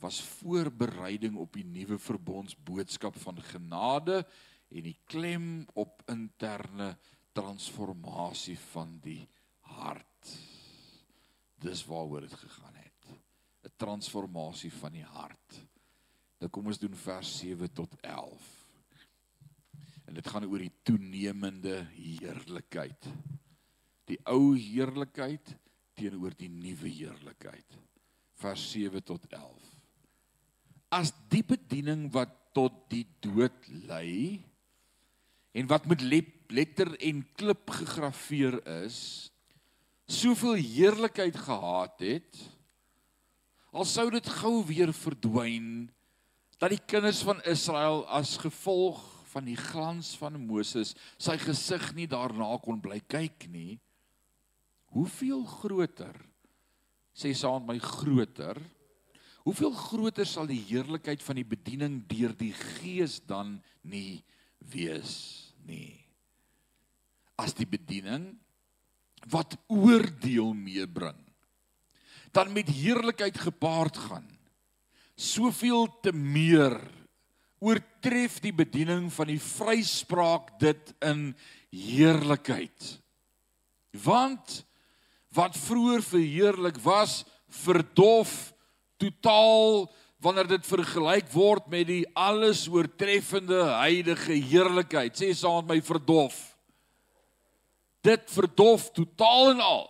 [0.00, 4.22] was voorbereiding op die nuwe verbondsboodskap van genade
[4.68, 6.96] en die klem op interne
[7.32, 9.22] transformasie van die
[9.78, 10.32] hart.
[11.58, 13.08] Dis waaroor dit gegaan het.
[13.64, 15.64] 'n Transformasie van die hart.
[16.38, 18.66] Nou kom ons doen vers 7 tot 11.
[20.04, 23.08] En dit gaan oor die toenemende heerlikheid.
[24.04, 25.56] Die ou heerlikheid
[25.94, 27.78] teenoor die nuwe heerlikheid.
[28.34, 29.77] Vers 7 tot 11
[30.94, 34.40] as die bediening wat tot die dood lei
[35.56, 39.28] en wat met letter en klip gegraveer is
[40.08, 42.40] soveel heerlikheid gehad het
[43.72, 45.88] al sou dit gou weer verdwyn
[46.58, 48.98] dat die kinders van Israel as gevolg
[49.32, 53.78] van die glans van Moses sy gesig nie daarna kon bly kyk nie.
[54.96, 56.16] Hoeveel groter
[57.18, 58.58] sê saam my groter
[59.46, 64.24] Hoeveel groter sal die heerlikheid van die bediening deur die Gees dan nie
[64.72, 65.96] wees nie?
[67.38, 68.32] As die bediening
[69.30, 71.18] wat oordeel meebring
[72.32, 74.26] dan met heerlikheid gepaard gaan.
[75.14, 76.76] Soveel te meer
[77.58, 81.32] oortref die bediening van die vryspraak dit in
[81.74, 82.92] heerlikheid.
[84.04, 84.62] Want
[85.34, 88.52] wat vroeër verheerlik was, verdof
[88.98, 89.88] totaal
[90.22, 96.36] wanneer dit vergelyk word met die alles oortreffende heilige heerlikheid sê saam met my verdof.
[98.02, 99.86] Dit verdof totaal en al.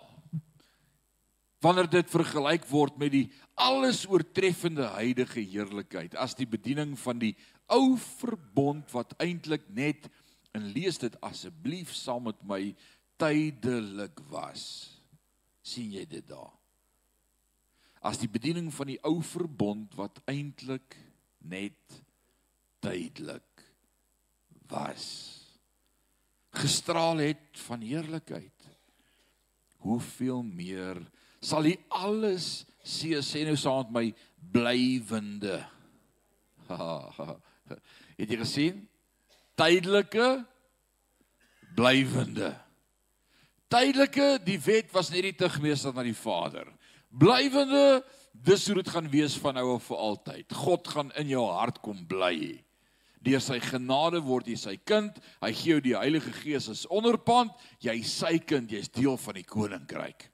[1.65, 3.27] Wanneer dit vergelyk word met die
[3.59, 7.35] alles oortreffende heilige heerlikheid as die bediening van die
[7.73, 10.07] ou verbond wat eintlik net
[10.57, 12.63] en lees dit asseblief saam met my
[13.21, 14.63] tydelik was.
[15.65, 16.58] Sien jy dit daar
[18.01, 20.97] as die bediening van die ou verbond wat eintlik
[21.39, 21.99] net
[22.85, 23.65] tydelik
[24.71, 25.07] was.
[26.59, 28.69] Gestraal het van heerlikheid.
[29.87, 31.01] Hoeveel meer
[31.41, 34.07] sal hy alles sê sê nou saam met my
[34.55, 35.61] blywende.
[38.19, 38.81] Het jy gesien?
[39.59, 40.29] Tydelike
[41.79, 42.53] blywende.
[43.71, 46.73] Tydelike die wet was net die tugmeester na die Vader
[47.09, 48.03] blywende
[48.33, 50.57] dis hoe dit gaan wees van nou af vir altyd.
[50.63, 52.59] God gaan in jou hart kom bly.
[53.25, 55.17] Deur sy genade word jy sy kind.
[55.43, 57.55] Hy gee jou die Heilige Gees as onderpand.
[57.83, 60.29] Jy sy kind, jy's deel van die koninkryk.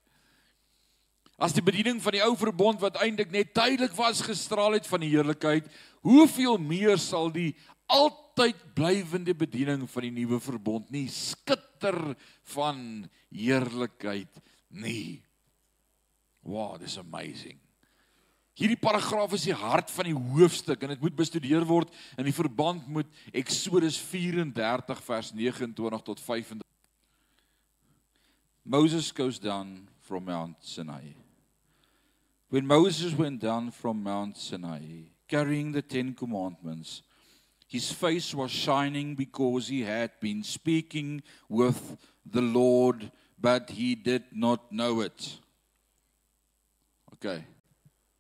[1.40, 5.02] As die bediening van die ou verbond wat eintlik net tydelik was gestraal het van
[5.02, 5.66] die heerlikheid,
[6.06, 7.50] hoeveel meer sal die
[7.90, 11.98] altyd blywende bediening van die nuwe verbond nie skitter
[12.54, 14.30] van heerlikheid
[14.70, 15.23] nie.
[16.44, 17.56] Wow, dis amazing.
[18.54, 22.36] Hierdie paragraaf is die hart van die hoofstuk en dit moet bestudeer word in die
[22.36, 26.60] verband met Eksodus 34 vers 29 tot 35.
[28.62, 31.16] Moses goes down from Mount Sinai.
[32.48, 37.02] When Moses went down from Mount Sinai carrying the 10 commandments,
[37.66, 44.22] his face was shining because he had been speaking with the Lord, but he did
[44.30, 45.40] not know it.
[47.24, 47.44] Okay.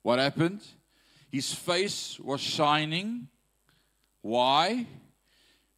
[0.02, 0.62] What happened?
[1.30, 3.28] His face was shining.
[4.22, 4.86] Why?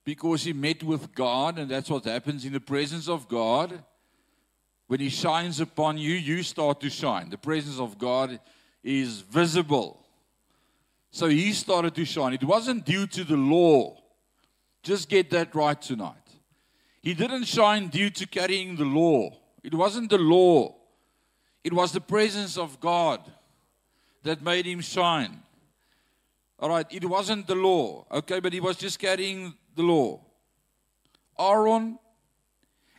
[0.04, 3.82] Because he met with God, and that's what happens in the presence of God.
[4.86, 7.30] When he shines upon you, you start to shine.
[7.30, 8.38] The presence of God
[8.84, 10.06] is visible.
[11.10, 12.34] So he started to shine.
[12.34, 13.96] It wasn't due to the law.
[14.84, 16.14] Just get that right tonight.
[17.02, 19.30] He didn't shine due to carrying the law.
[19.64, 20.76] It wasn't the law.
[21.66, 23.20] It was the presence of God
[24.22, 25.42] that made him shine.
[26.60, 30.20] All right, it wasn't the law, okay, but he was just carrying the law.
[31.36, 31.98] Aaron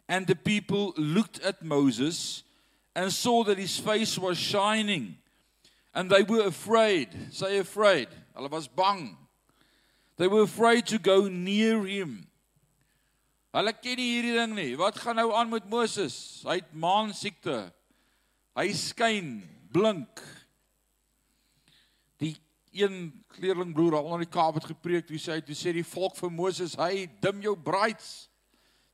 [0.09, 2.43] and the people looked at Moses
[2.93, 5.15] and saw that his face was shining.
[5.95, 7.07] And they were afraid.
[7.31, 8.09] Say afraid.
[8.35, 9.15] Hulle was bang.
[10.17, 12.27] They were afraid to go near him.
[13.55, 14.75] Hulle ken nie hierdie ding nie.
[14.75, 16.43] Wat gaan nou aan met Moses?
[16.43, 17.71] Hy het maansiekte.
[18.57, 19.35] Hy skyn.
[19.71, 20.23] blink.
[22.17, 22.37] Die
[22.71, 26.15] een kleerlingbroer al aan die Kaap het gepreek, wie sê hy, toe sê die volk
[26.17, 28.29] vir Moses, hy dim jou brides.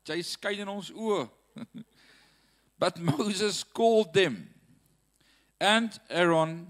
[0.09, 1.28] Jy skyn in ons oë.
[2.82, 4.49] But Moses called them
[5.61, 6.68] and Aaron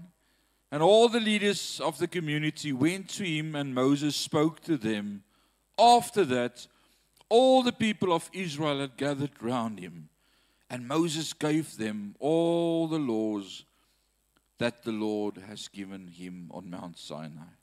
[0.70, 5.24] and all the leaders of the community went to him and Moses spoke to them.
[5.78, 6.68] After that,
[7.28, 10.10] all the people of Israel had gathered round him
[10.74, 13.64] and Moses gave them all the laws
[14.58, 17.54] that the Lord has given him on Mount Sinai.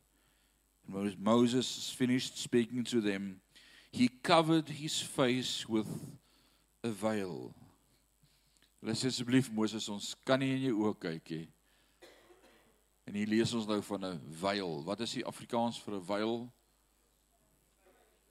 [0.87, 3.41] And Moses finished speaking to them,
[3.91, 5.89] he covered his face with
[6.85, 7.53] a veil.
[8.79, 11.43] Hulle sê asseblief Moses, ons kan nie in jou oë kyk nie.
[13.11, 14.83] En hier lees ons nou van 'n veil.
[14.87, 16.35] Wat is die Afrikaans vir 'n veil?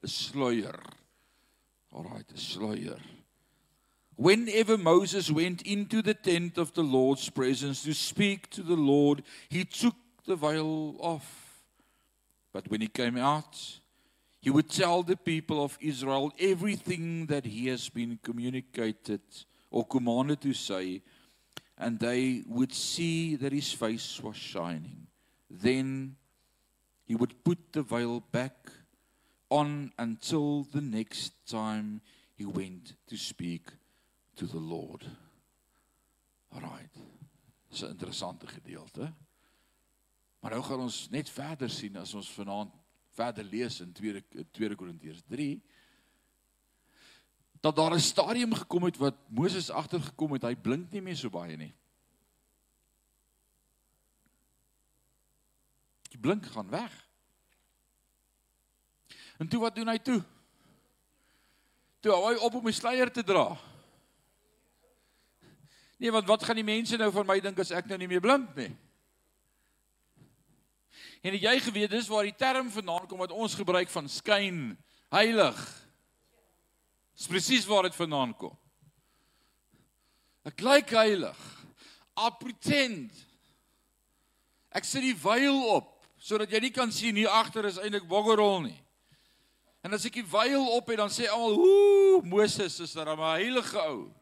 [0.03, 0.81] 'n Sluier.
[1.93, 3.20] Alraight, 'n sluier.
[4.21, 9.23] Whenever Moses went into the tent of the Lord's presence to speak to the Lord,
[9.49, 9.95] he took
[10.27, 11.63] the veil off.
[12.53, 13.57] But when he came out,
[14.43, 19.23] he would tell the people of Israel everything that he has been communicated
[19.71, 21.01] or commanded to say,
[21.79, 25.07] and they would see that his face was shining.
[25.49, 26.17] Then
[27.07, 28.71] he would put the veil back
[29.49, 32.03] on until the next time
[32.37, 33.63] he went to speak
[34.41, 35.05] to the Lord.
[36.53, 36.97] Alright.
[37.69, 39.13] Dis 'n interessante gedeelte.
[40.41, 42.73] Maar nou gaan ons net verder sien as ons vanaand
[43.11, 45.63] verder lees in 2 2 Korintiërs 3
[47.61, 51.31] dat daar 'n stadium gekom het wat Moses agtergekom het, hy blink nie meer so
[51.31, 51.75] baie nie.
[56.09, 57.09] Die blink gaan weg.
[59.39, 60.25] En toe wat doen hy toe?
[62.01, 63.70] Toe hou hy op om 'n sluier te dra.
[66.01, 68.23] Nee, want wat gaan die mense nou van my dink as ek nou nie meer
[68.25, 68.71] blink nie?
[71.21, 74.63] En jy geweet dis waar die term vandaan kom wat ons gebruik van skyn
[75.13, 75.59] heilig.
[77.13, 78.55] Dis presies waar dit vandaan kom.
[80.49, 81.43] Ek lyk heilig.
[82.17, 83.13] I pretend.
[84.73, 88.63] Ek sit die veil op sodat jy nie kan sien hier agter is eintlik boggerol
[88.65, 88.79] nie.
[89.85, 93.21] En as ek die veil op het dan sê almal, "Ooh, Moses is daar 'n
[93.37, 94.20] heilige ou."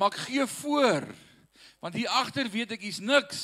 [0.00, 1.04] Maar ek gee voor
[1.80, 3.40] want hier agter weet ek hier's niks.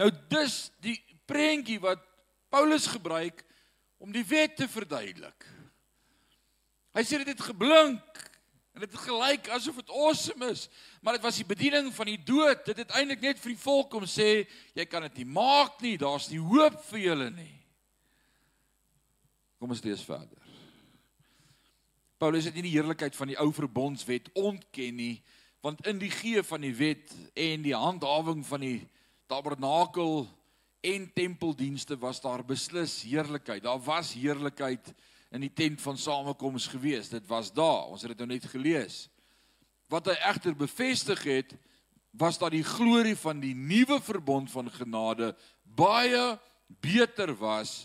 [0.00, 0.54] Nou dis
[0.84, 0.96] die
[1.28, 2.00] prentjie wat
[2.52, 3.42] Paulus gebruik
[4.00, 5.44] om die wet te verduidelik.
[6.96, 8.20] Hy sê dit het geblink
[8.74, 10.66] en dit het gelyk asof dit awesome is,
[11.00, 12.64] maar dit was die bediening van die dood.
[12.68, 14.44] Dit het eintlik net vir die volk om sê
[14.76, 17.54] jy kan dit nie maak nie, daar's nie hoop vir julle nie.
[19.60, 20.43] Kom ons lees verder.
[22.24, 25.18] Paulus het nie die heerlikheid van die ou verbondswet ontken nie,
[25.60, 28.78] want in die gee van die wet en die handhawing van die
[29.28, 30.24] tabernakel
[30.88, 33.60] en tempeldienste was daar beslis heerlikheid.
[33.66, 34.88] Daar was heerlikheid
[35.36, 37.12] in die tent van samekoms gewees.
[37.12, 37.92] Dit was daar.
[37.92, 39.02] Ons het dit nou net gelees.
[39.92, 41.52] Wat hy egter bevestig het,
[42.16, 45.34] was dat die glorie van die nuwe verbond van genade
[45.76, 46.38] baie
[46.80, 47.82] beter was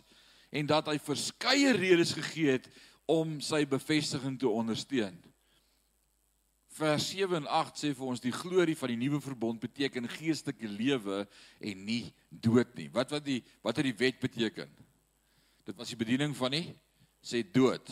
[0.50, 2.72] en dat hy verskeie redes gegee het
[3.10, 5.18] om sy bevestiging te ondersteun.
[6.78, 10.70] Vers 7 en 8 sê vir ons die glorie van die nuwe verbond beteken geestelike
[10.70, 11.24] lewe
[11.60, 12.88] en nie dood nie.
[12.94, 14.70] Wat wat die wat het die wet beteken?
[15.66, 16.68] Dit was die bediening van die
[17.26, 17.90] sê dood.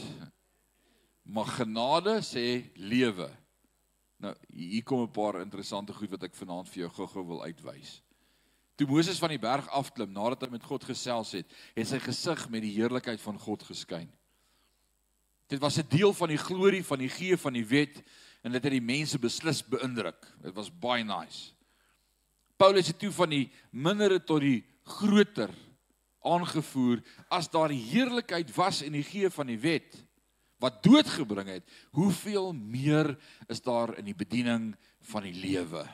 [1.25, 3.27] Maar genade sê lewe.
[4.21, 8.01] Nou hier kom 'n paar interessante goed wat ek vanaand vir jou gou-gou wil uitwys.
[8.77, 12.49] Toe Moses van die berg afklim nadat hy met God gesels het, het sy gesig
[12.49, 14.09] met die heerlikheid van God geskyn.
[15.47, 18.03] Dit was 'n deel van die glorie van die gee van die wet
[18.41, 20.35] en dit het die mense beslis beïndruk.
[20.41, 21.53] Dit was baie nice.
[22.57, 25.53] Paulus het toe van die mindere tot die groter
[26.23, 30.07] aangevoer as daar heerlikheid was in die gee van die wet
[30.61, 33.13] wat dood gebring het hoeveel meer
[33.47, 34.71] is daar in die bediening
[35.11, 35.85] van die lewe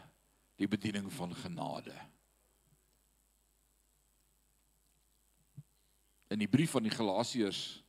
[0.61, 1.95] die bediening van genade
[6.33, 7.82] in die brief van die Galasiërs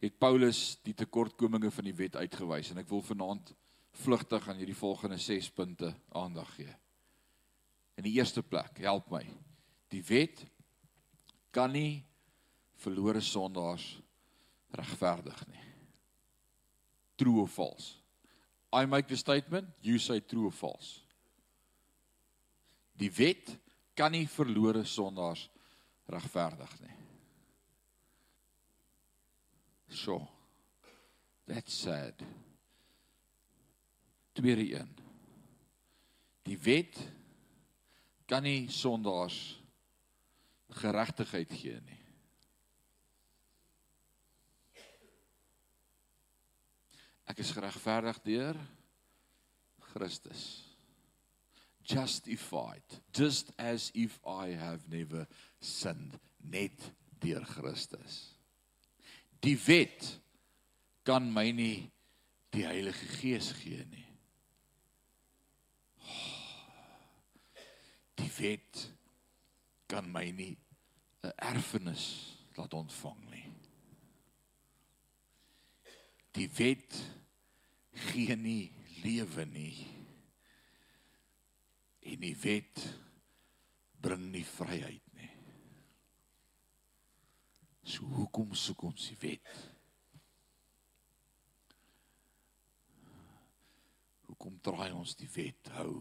[0.00, 3.52] het Paulus die tekortkominge van die wet uitgewys en ek wil vanaand
[4.00, 6.72] vlugtig aan hierdie volgende 6 punte aandag gee
[8.00, 9.24] in die eerste plek help my
[9.92, 10.44] die wet
[11.50, 12.04] kan nie
[12.80, 13.84] verlore sondaars
[14.70, 15.64] regverdig nie.
[17.16, 17.96] True of false?
[18.72, 21.00] I make the statement, you say true or false.
[22.94, 23.56] Die wet
[23.98, 25.48] kan nie verlore sondaars
[26.10, 26.96] regverdig nie.
[30.04, 30.28] So.
[31.46, 32.14] That's sad.
[34.32, 34.96] Tweede een.
[36.42, 36.96] Die wet
[38.24, 39.36] kan nie sondaars
[40.80, 41.98] geregtigheid gee nie.
[47.28, 48.58] Ek is geregverdig deur
[49.92, 50.48] Christus.
[51.84, 55.26] Justified, just as if I have never
[55.60, 58.39] sinned, net deur Christus.
[59.40, 60.20] Die wet
[61.02, 61.90] kan my nie
[62.52, 64.06] die Heilige Gees gee nie.
[68.20, 68.82] Die wet
[69.88, 70.56] kan my nie
[71.22, 73.46] 'n erfenis laat ontvang nie.
[76.36, 76.96] Die wet
[77.92, 78.72] gee nie
[79.02, 79.86] lewe nie.
[82.00, 82.84] En die wet
[84.00, 85.09] bring nie vryheid.
[87.90, 89.52] So hoekom soek ons die wet?
[94.28, 95.94] Hoekom draai ons die wet hou?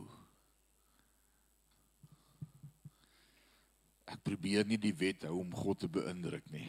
[4.09, 6.67] Ek probeer nie die wet hou om God te beïndruk nie.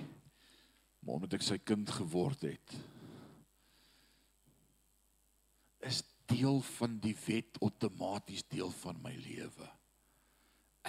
[1.04, 2.78] Maar omdat ek sy kind geword het,
[5.84, 6.00] is
[6.30, 9.68] deel van die wet outomaties deel van my lewe.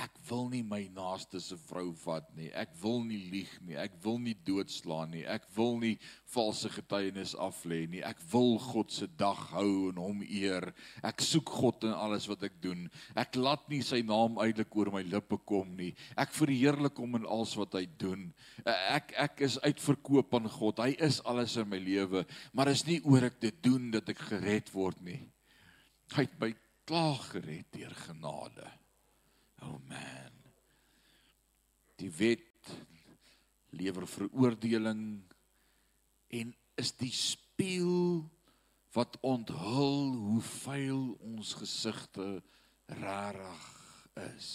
[0.02, 2.48] Ek wil nie my naaste se vrou vat nie.
[2.58, 3.76] Ek wil nie lieg nie.
[3.78, 5.22] Ek wil nie doodslaan nie.
[5.30, 5.94] Ek wil nie
[6.34, 8.02] valse getuienis aflê nie.
[8.08, 10.72] Ek wil God se dag hou en hom eer.
[11.06, 12.88] Ek soek God in alles wat ek doen.
[13.14, 15.92] Ek laat nie sy naam uitelik oor my lippe kom nie.
[16.18, 18.32] Ek verheerlik hom in alles wat hy doen.
[18.66, 20.82] Ek ek is uitverkoop aan God.
[20.82, 22.26] Hy is alles in my lewe,
[22.58, 25.22] maar is nie oor ek dit doen dat ek gered word nie.
[26.16, 26.56] Hy het my
[26.90, 28.81] klaar gered deur genade.
[29.62, 30.38] Oh man.
[32.02, 32.72] Die wet
[33.72, 35.04] lewer veroordeling
[36.28, 38.24] en is die spieël
[38.96, 42.42] wat onthul hoe vuil ons gesigte
[43.02, 43.68] rarig
[44.36, 44.50] is.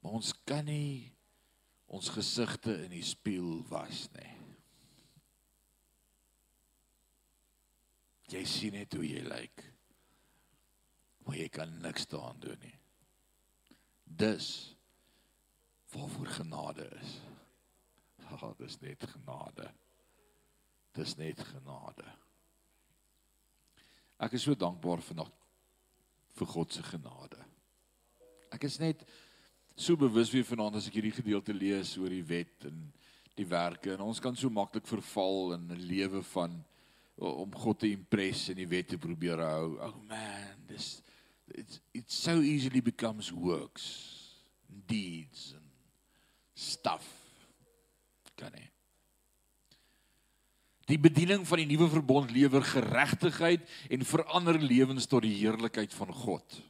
[0.00, 1.14] Maar ons kan nie
[1.88, 4.34] ons gesigte in die spieël was nie.
[8.28, 9.64] Jy sien net hoe jy lyk.
[11.24, 12.77] Maar jy kan niks daaraan doen nie.
[14.16, 14.76] Dis
[15.92, 17.20] waarvoor genade is.
[18.28, 19.68] Ag, oh, dis net genade.
[20.92, 22.06] Dis net genade.
[24.18, 25.34] Ek is so dankbaar vanaand
[26.38, 27.38] vir God se genade.
[28.54, 29.04] Ek is net
[29.78, 32.80] so bewus weer vanaand as ek hierdie gedeelte lees oor die wet en
[33.38, 36.58] die werke en ons kan so maklik verval in 'n lewe van
[37.18, 39.78] om God te impress en die wet te probeer hou.
[39.82, 41.00] Oh man, dis
[41.54, 43.86] it's it so easily becomes works
[44.86, 45.70] deeds and
[46.54, 47.06] stuff
[48.36, 48.68] kan nie
[50.88, 56.12] Die bediening van die nuwe verbond lewer geregtigheid en verander lewens tot die heerlikheid van
[56.16, 56.60] God.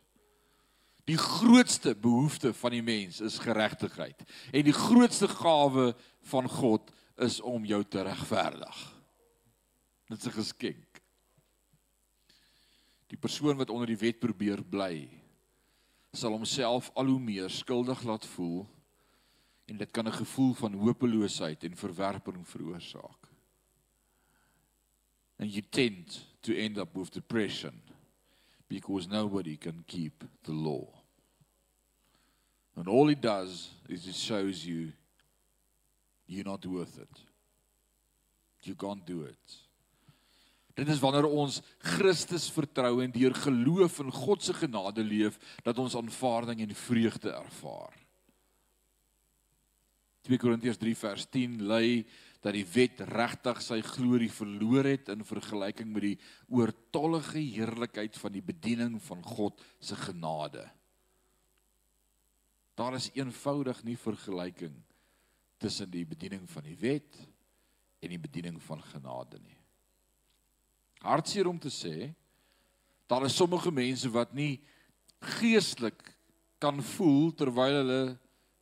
[1.06, 5.92] Die grootste behoefte van die mens is geregtigheid en die grootste gawe
[6.32, 6.90] van God
[7.22, 8.82] is om jou te regverdig.
[10.10, 10.87] Dit is 'n geskenk
[13.08, 15.08] die persoon wat onder die wet probeer bly
[16.12, 18.66] sal homself al hoe meer skuldig laat voel
[19.68, 23.28] en dit kan 'n gevoel van hopeloosheid en verwerping veroorsaak.
[25.38, 27.82] And you tend to end up with depression
[28.66, 30.86] because nobody can keep the law.
[32.74, 34.92] And all it does is it shows you
[36.24, 37.24] you're not worth it.
[38.62, 39.67] You can't do it
[40.78, 41.58] Dit is wanneer ons
[41.96, 47.32] Christus vertrou en deur geloof in God se genade leef dat ons aanvaarding en vreugde
[47.34, 47.96] ervaar.
[50.28, 52.06] 2 Korintiërs 3 vers 10 lei
[52.44, 56.16] dat die wet regtig sy glorie verloor het in vergelyking met die
[56.54, 60.62] oortollige heerlikheid van die bediening van God se genade.
[62.78, 64.76] Daar is eenvoudig nie vergelyking
[65.58, 67.24] tussen die bediening van die wet
[67.98, 69.57] en die bediening van genade nie
[71.04, 72.10] hartseer om te sê
[73.08, 74.58] daar is sommige mense wat nie
[75.38, 76.02] geestelik
[76.60, 78.02] kan voel terwyl hulle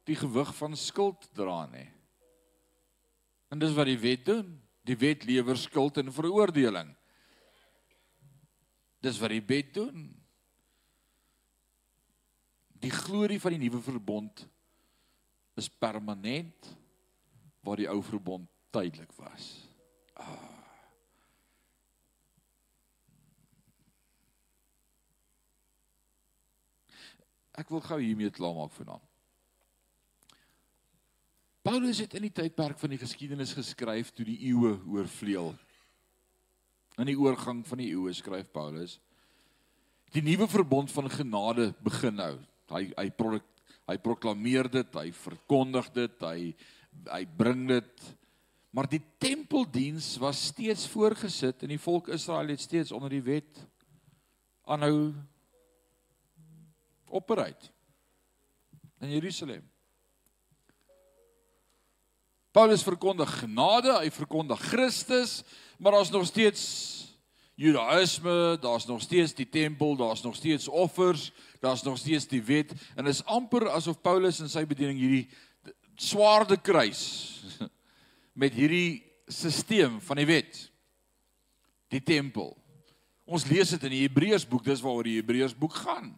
[0.06, 1.88] die gewig van skuld dra nie.
[3.50, 4.52] En dis wat die wet doen.
[4.86, 6.92] Die wet lewer skuld en veroordeling.
[9.02, 10.06] Dis wat die wet doen.
[12.78, 14.44] Die glorie van die nuwe verbond
[15.58, 16.74] is permanent
[17.66, 19.48] waar die ou verbond tydelik was.
[20.14, 20.55] Ah.
[27.56, 29.04] Ek wil gou hiermee klaarmaak vanaand.
[31.66, 35.50] Paulus het in die tydperk van die geskiedenis geskryf toe die eeue oorvleuel.
[37.00, 39.00] In die oorgang van die eeue skryf Paulus
[40.14, 42.34] Die nuwe verbond van genade begin nou.
[42.70, 43.46] Hy hy produk,
[43.90, 46.52] hy proklameer dit, hy verkondig dit, hy
[47.10, 48.06] hy bring dit.
[48.72, 53.60] Maar die tempeldiens was steeds voorgesit en die volk Israel het steeds onder die wet
[54.66, 55.12] aanhou
[57.16, 57.72] operate
[59.00, 59.64] in Jerusalem.
[62.56, 65.42] Paulus verkondig genade, hy verkondig Christus,
[65.76, 66.62] maar daar's nog steeds
[67.56, 72.72] Judaïsme, daar's nog steeds die tempel, daar's nog steeds offers, daar's nog steeds die wet
[72.96, 77.02] en is amper asof Paulus in sy bediening hierdie swaarde kruis
[78.42, 80.58] met hierdie stelsel van die wet.
[81.92, 82.54] Die tempel.
[83.24, 86.14] Ons lees dit in die Hebreërsboek, dis waaroor die Hebreërsboek gaan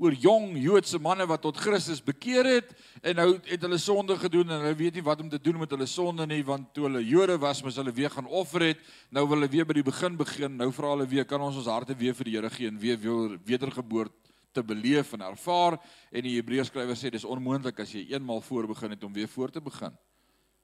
[0.00, 2.70] oor jong Joodse manne wat tot Christus bekeer het
[3.04, 5.74] en nou het hulle sonde gedoen en hulle weet nie wat om te doen met
[5.74, 8.80] hulle sonde nie want toe hulle Jode was moes hulle weer gaan offer het.
[9.12, 11.68] Nou wil hulle weer by die begin begin nou vra hulle weer kan ons ons
[11.68, 12.96] harte weer vir die Here gee en weer
[13.44, 15.76] wedergeboorte te beleef en ervaar?
[16.08, 19.52] En die Hebreërskrywer sê dis onmoontlik as jy eenmal voor begin het om weer voor
[19.52, 19.92] te begin.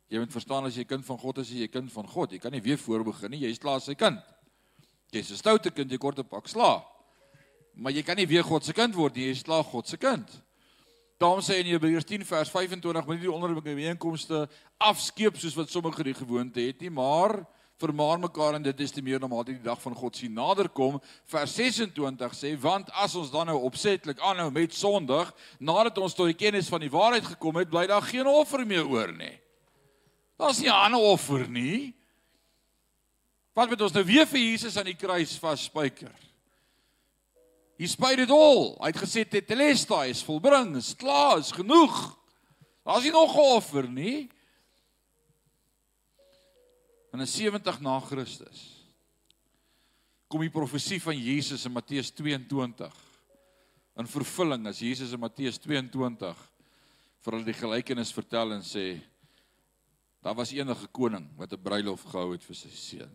[0.09, 2.33] Jy moet verstaan as jy kind van God is jy kind van God.
[2.33, 4.17] Jy kan nie weer voor begin nie jy's klaar sy kind.
[5.13, 6.96] Jy's 'n stoute kind jy kort 'n pak slaag
[7.77, 9.99] Maar jy kan nie weer God se kind word nie, jy is slaag God se
[10.01, 10.31] kind.
[11.21, 16.05] Daarom sê in Hebreërs 10 vers 25 moet jy die onderlinge afskeep soos wat sommige
[16.05, 17.39] die gewoonte het nie, maar
[17.81, 20.69] vermaan mekaar en dit is te meer normaal dat die dag van God sien nader
[20.69, 20.99] kom.
[21.29, 26.29] Vers 26 sê want as ons dan nou opsetlik aanhou met sondig nadat ons tot
[26.33, 29.37] die kennis van die waarheid gekom het, bly daar geen offer meer oor nie.
[30.37, 31.95] Daar's nie 'n ander offer nie.
[33.55, 36.26] Wat moet ons nou weer vir Jesus aan die kruis vasspyker?
[37.79, 38.77] He paid it all.
[38.81, 42.17] Hy het gesê tetelestai is volbring, is klaar, is genoeg.
[42.87, 44.31] Daar's nie nog 'n offer nie.
[47.13, 48.77] In 70 na Christus
[50.29, 52.95] kom die profesie van Jesus in Matteus 22
[53.97, 56.41] in vervulling as Jesus in Matteus 22
[57.25, 59.01] vir hulle die gelykenis vertel en sê
[60.27, 63.15] daar was enige koning wat 'n bruilof gehou het vir sy seun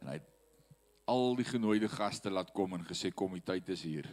[0.00, 0.31] en hy het
[1.04, 4.08] al die genooide gaste laat kom en gesê kom die tyd is hier.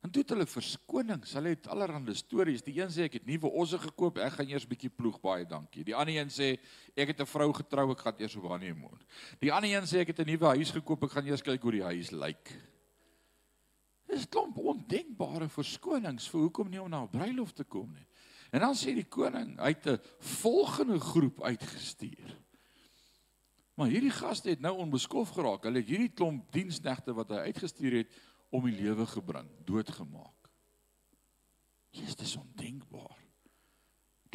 [0.00, 1.34] En toe het hulle verskonings.
[1.36, 2.62] Hulle het allerlei stories.
[2.64, 5.84] Die een sê ek het nuwe osse gekoop, ek gaan eers bietjie ploeg, baie dankie.
[5.84, 6.54] Die ander een sê
[6.96, 8.98] ek het 'n vrou getrou, ek gaan eers op honeymoon.
[9.40, 11.72] Die ander een sê ek het 'n nuwe huis gekoop, ek gaan eers kyk hoe
[11.72, 12.52] die huis lyk.
[14.08, 18.06] Dis klomp ondenkbare verskonings vir hoekom nie om na 'n bruilof te kom nie.
[18.52, 22.40] En dan sê die koning, hy het 'n volgende groep uitgestuur.
[23.80, 25.62] Maar hierdie gaste het nou onbeskof geraak.
[25.64, 28.18] Hulle het hierdie klomp diensnegte wat hy uitgestuur het
[28.52, 30.50] om die lewe gebring, doodgemaak.
[31.96, 33.22] Jesus, dit is ondenkbaar.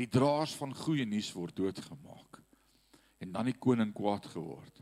[0.01, 2.41] Die draers van goeie nuus word doodgemaak.
[3.21, 4.81] En dan die koning kwaad geword.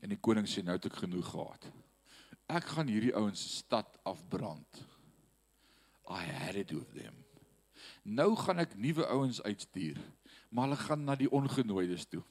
[0.00, 1.68] En die koning sê nou het ek genoeg gehad.
[2.48, 4.80] Ek gaan hierdie ouens se stad afbrand.
[6.08, 7.20] I had it with them.
[8.02, 10.00] Nou gaan ek nuwe ouens uitstuur,
[10.48, 12.24] maar hulle gaan na die ongenooides toe.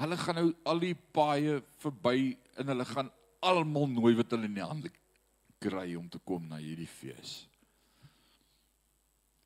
[0.00, 3.10] Hulle gaan nou al die paaie verby en hulle gaan
[3.44, 4.90] almal nooi wat hulle in die hande
[5.62, 7.44] kry om te kom na hierdie fees.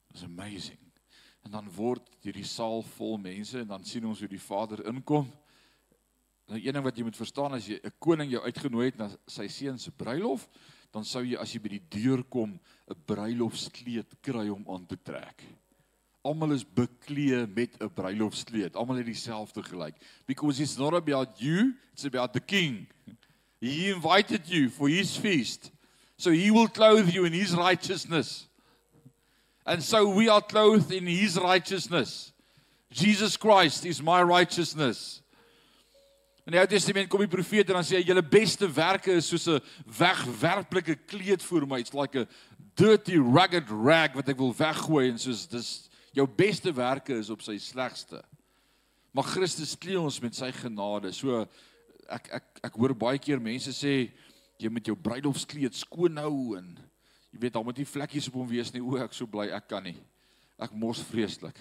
[0.09, 0.81] It's amazing.
[1.45, 5.29] En dan word hierdie saal vol mense en dan sien ons hoe die Vader inkom.
[6.49, 9.11] Nou een ding wat jy moet verstaan as jy 'n koning jou uitgenooi het na
[9.27, 10.49] sy seun se bruilof,
[10.91, 14.97] dan sou jy as jy by die deur kom 'n bruilofskleed kry om aan te
[14.97, 15.45] trek
[16.29, 18.77] almal is beklee met 'n bruilofskleed.
[18.77, 19.95] Almal het dieselfde gelyk.
[20.27, 22.87] Because it's not about you, it's about the king.
[23.61, 25.71] He invited you for his feast.
[26.17, 28.49] So he will clothe you in his righteousness.
[29.65, 32.33] And so we are clothed in his righteousness.
[32.91, 35.23] Jesus Christ is my righteousness.
[36.47, 39.29] In die Ou Testament kom die profeet en dan sê hy julle beste werke is
[39.29, 41.79] soos 'n wegwerplike kleed vir my.
[41.79, 42.27] It's like a
[42.75, 45.88] dirty ragged rag wat ek wil weggooi en soos dis
[46.19, 48.21] jou beste werke is op sy slegste.
[49.15, 51.13] Maar Christus klee ons met sy genade.
[51.17, 51.45] So
[52.09, 54.11] ek ek ek hoor baie keer mense sê
[54.59, 56.73] jy moet jou bruilofskleed skoon hou en
[57.33, 58.83] jy weet al moet nie vlekkies op hom wees nie.
[58.83, 59.97] O, ek so bly ek kan nie.
[60.59, 61.59] Ek mos vreeslik.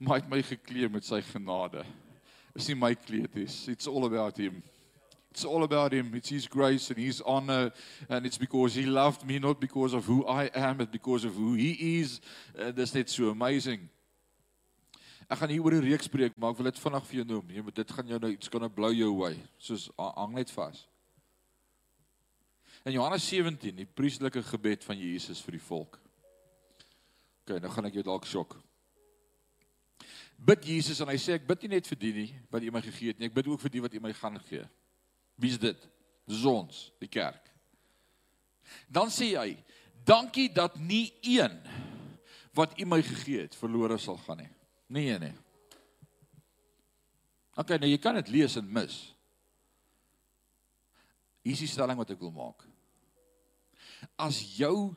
[0.00, 1.84] Maar hy het my geklee met sy genade.
[2.54, 3.62] Dis nie my kleed is.
[3.68, 4.62] It's all about him.
[5.30, 6.14] It's all about him.
[6.14, 7.70] It's his grace and his honor.
[8.08, 11.34] And it's because he loved me, not because of who I am, but because of
[11.34, 12.20] who he is.
[12.58, 13.88] Uh, Dis net so amazing.
[15.30, 17.50] Ek gaan hier oor 'n reeks preek, maar ek wil dit vinnig vir jou noem.
[17.54, 19.36] Jy moet dit gaan jou nou iets kan blow your way.
[19.58, 20.88] Soos hang net vas.
[22.84, 26.00] In Johannes 17, die priesterlike gebed van Jesus vir die volk.
[27.44, 28.56] OK, nou gaan ek jou dalk skok.
[30.40, 32.80] Bid Jesus en hy sê ek bid nie net vir die nie wat U my
[32.80, 34.64] gegee het nie, ek bid ook vir die wat U my gaan gee.
[35.40, 35.88] Wie's dit?
[36.28, 37.48] Dis ons, die kerk.
[38.86, 39.56] Dan sê hy:
[40.04, 41.56] "Dankie dat nie een
[42.54, 44.52] wat U my gegee het verlore sal gaan nie."
[44.86, 45.34] Nee nee.
[47.56, 49.14] OK, nou jy kan dit lees en mis.
[51.42, 52.66] Hier is die stelling wat ek wil maak.
[54.16, 54.94] As jou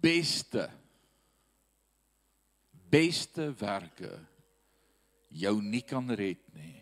[0.00, 0.68] beste
[2.88, 4.14] beste werke
[5.28, 6.76] jou nie kan red nie.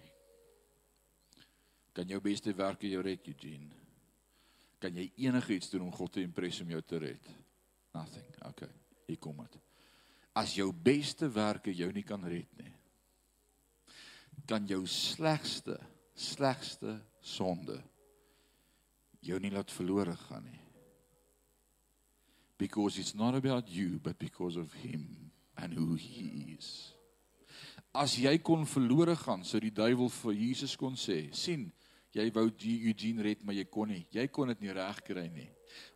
[1.96, 3.72] Kan jou beste werke jou red, Eugene?
[4.82, 7.30] Kan jy enigiets doen om God te impress om jou te red?
[7.96, 8.26] Nothing.
[8.50, 8.72] Okay.
[9.08, 9.62] Hier kom dit.
[10.36, 12.72] As jou beste werke jou nie kan red nie,
[14.46, 15.78] kan jou slegste,
[16.12, 17.78] slegste sonde
[19.24, 20.60] jou nie laat verlore gaan nie.
[22.60, 26.92] Because it's not about you but because of him and who he is.
[27.96, 31.70] As jy kon verlore gaan, sou die duiwel vir Jesus kon sê, sien,
[32.16, 34.06] jy wou Eugene red, maar jy kon nie.
[34.14, 35.50] Jy kon dit nie regkry nie.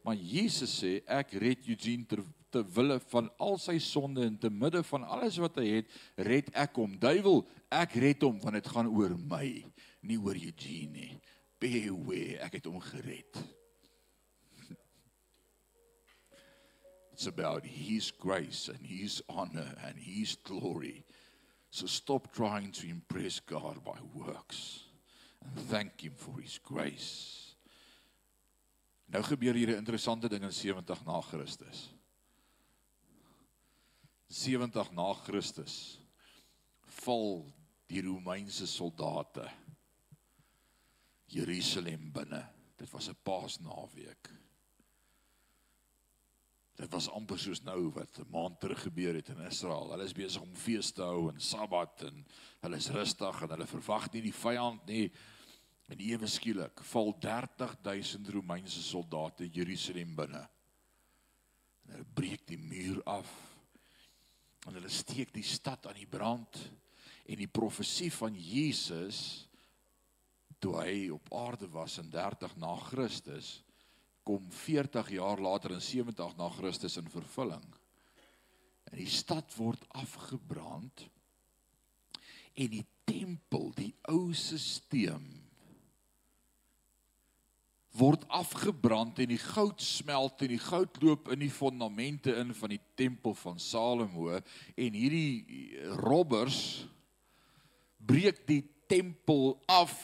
[0.04, 4.50] Maar Jesus sê, ek red Eugene ter te wille van al sy sonde en te
[4.50, 5.92] midde van alles wat hy het,
[6.26, 6.96] red ek hom.
[6.98, 9.46] Duiwel, ek red hom want dit gaan oor my,
[10.02, 11.14] nie oor Eugene nie.
[11.62, 13.38] Beware, ek het hom gered.
[17.14, 21.04] It's about his grace and his honor and his glory.
[21.70, 24.89] So stop trying to impress God by works
[25.40, 27.56] and thank him for his grace.
[29.10, 31.90] Nou gebeur hier 'n interessante ding in 70 na Christus.
[34.28, 35.98] 70 na Christus
[37.02, 37.52] val
[37.86, 39.50] die Romeinse soldate
[41.26, 42.48] Jerusalem binne.
[42.76, 44.30] Dit was 'n Paasnaweek.
[46.78, 49.90] Dit was amper soos nou wat 'n maand terug gebeur het in Israel.
[49.90, 52.26] Hulle is besig om fees te hou en Sabbat en
[52.60, 55.12] hulle is rustig en hulle verwag nie die vyand nie.
[55.88, 60.48] En ewe skielik val 30000 Romeinse soldate Jerusalem binne.
[61.84, 63.30] En hulle breek die muur af.
[64.66, 66.56] En hulle steek die stad aan die brand
[67.26, 69.48] en die profesie van Jesus
[70.60, 73.62] toe hy op aarde was in 30 na Christus
[74.26, 77.66] kom 40 jaar later in 70 na Christus in vervulling.
[78.90, 81.06] En die stad word afgebrand
[82.54, 85.40] en die tempel, die ou stelsel
[87.98, 92.74] word afgebrand en die goud smelt en die goud loop in die fondamente in van
[92.74, 96.86] die tempel van Salomo en hierdie robbers
[97.98, 99.94] breek die tempel af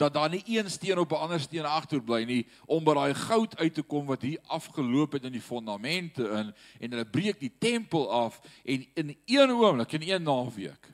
[0.00, 3.56] dat daar nie een steen op 'n ander steen agterbly nie om by daai goud
[3.56, 7.52] uit te kom wat hier afgeloop het in die fondamente in en hulle breek die
[7.58, 10.88] tempel af en in een oomblik in een naweek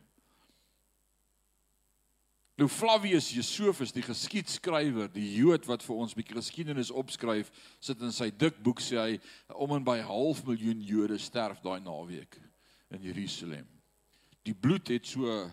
[2.57, 7.51] Nou Flavius Josephus die geskiedskrywer die Jood wat vir ons 'n bietjie geskiedenis opskryf
[7.81, 9.21] sit in sy dik boek sê hy
[9.53, 12.41] om en by half miljoen Jode sterf daai naweek
[12.91, 13.67] in Jerusalem.
[14.43, 15.51] Die bloed het so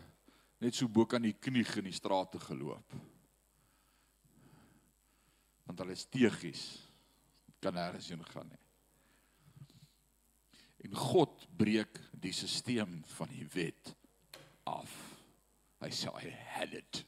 [0.59, 3.12] net so bo kan die knie in die strate geloop
[5.73, 6.63] want hulle is teegies
[7.63, 8.59] kan nêrens heen gaan nie.
[10.83, 13.93] En God breek die stelsel van die wet
[14.69, 14.91] af.
[15.81, 17.01] Hy sê I had it.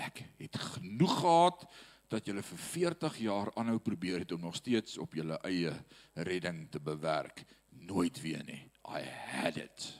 [0.00, 1.66] Ek het genoeg gehad
[2.10, 5.74] dat julle vir 40 jaar aanhou probeer het om nog steeds op julle eie
[6.14, 7.44] redding te bewerk.
[7.84, 8.62] Nooit weer nie.
[8.88, 9.90] I had it.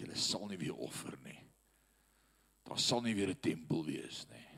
[0.00, 1.38] Julle sal nie weer offer nie.
[2.66, 4.49] Daar sal nie weer 'n tempel wees nie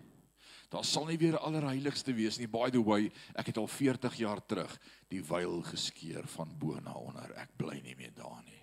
[0.73, 2.49] Daar sal nie weer allerheiligste wees nie.
[2.49, 4.73] By the way, ek het al 40 jaar terug
[5.13, 7.35] die wyl geskeur van bo na onder.
[7.37, 8.63] Ek bly nie meer daar nie.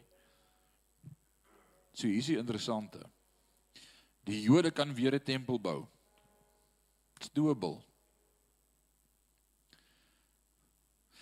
[1.93, 3.03] So hier is die interessante.
[4.25, 5.85] Die Jode kan weer 'n tempel bou.
[7.19, 7.77] Dit's doable.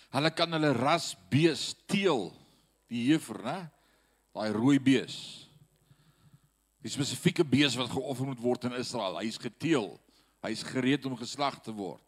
[0.08, 2.32] Hulle kan hulle ras bees teel,
[2.88, 3.70] die heifer, né?
[4.32, 5.48] Daai rooi bees.
[6.80, 9.98] Die spesifieke bees wat geoffer moet word in Israel, hy's geteel.
[10.46, 12.04] Hy's gereed om geslag te word.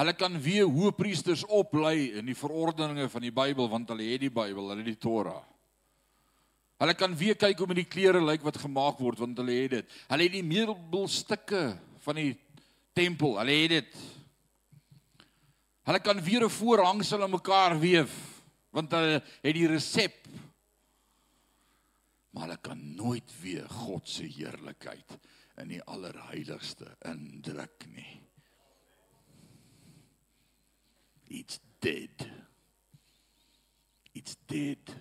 [0.00, 4.32] Hulle kan weer hoëpriesters oplei in die verordeninge van die Bybel want hulle het die
[4.32, 5.42] Bybel, hulle het die Torah.
[6.80, 9.74] Hulle kan weer kyk hoe met die klere lyk wat gemaak word want hulle het
[9.74, 9.98] dit.
[10.08, 11.64] Hulle het die meubelstukke
[12.06, 12.32] van die
[12.96, 13.98] tempel, hulle het dit.
[15.90, 18.14] Hulle kan weer 'n voorhangsel aan mekaar weef
[18.70, 20.28] want hulle het die resep.
[22.30, 25.18] Maar hulle kan nooit weer God se heerlikheid
[25.60, 28.20] in die allerheiligste indruk nie.
[31.30, 32.26] It's dead.
[34.12, 34.96] It's dead.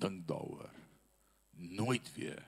[0.00, 0.70] Dink daaroor.
[1.50, 2.42] Nooit weer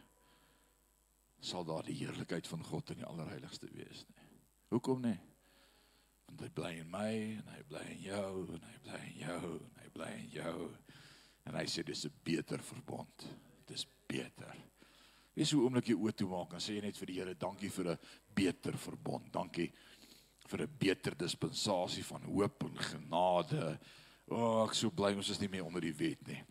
[1.43, 4.27] sal daar die heerlikheid van God in die allerheiligste wees nie.
[4.71, 5.19] Hoekom nie?
[6.31, 9.49] Want hy bly in my en hy bly in jou en hy bly in jou
[9.59, 10.59] en hy bly in jou.
[11.51, 13.27] En hy sê dis 'n beter verbond.
[13.73, 14.53] Dis beter.
[15.33, 17.93] Wees so oomblik jy oop toe maak en sê net vir die Here dankie vir
[17.93, 17.99] 'n
[18.37, 19.33] beter verbond.
[19.33, 19.73] Dankie
[20.49, 23.79] vir 'n beter dispensasie van hoop en genade.
[24.29, 26.43] O, oh, ek so bly ons is nie meer onder die wet nie.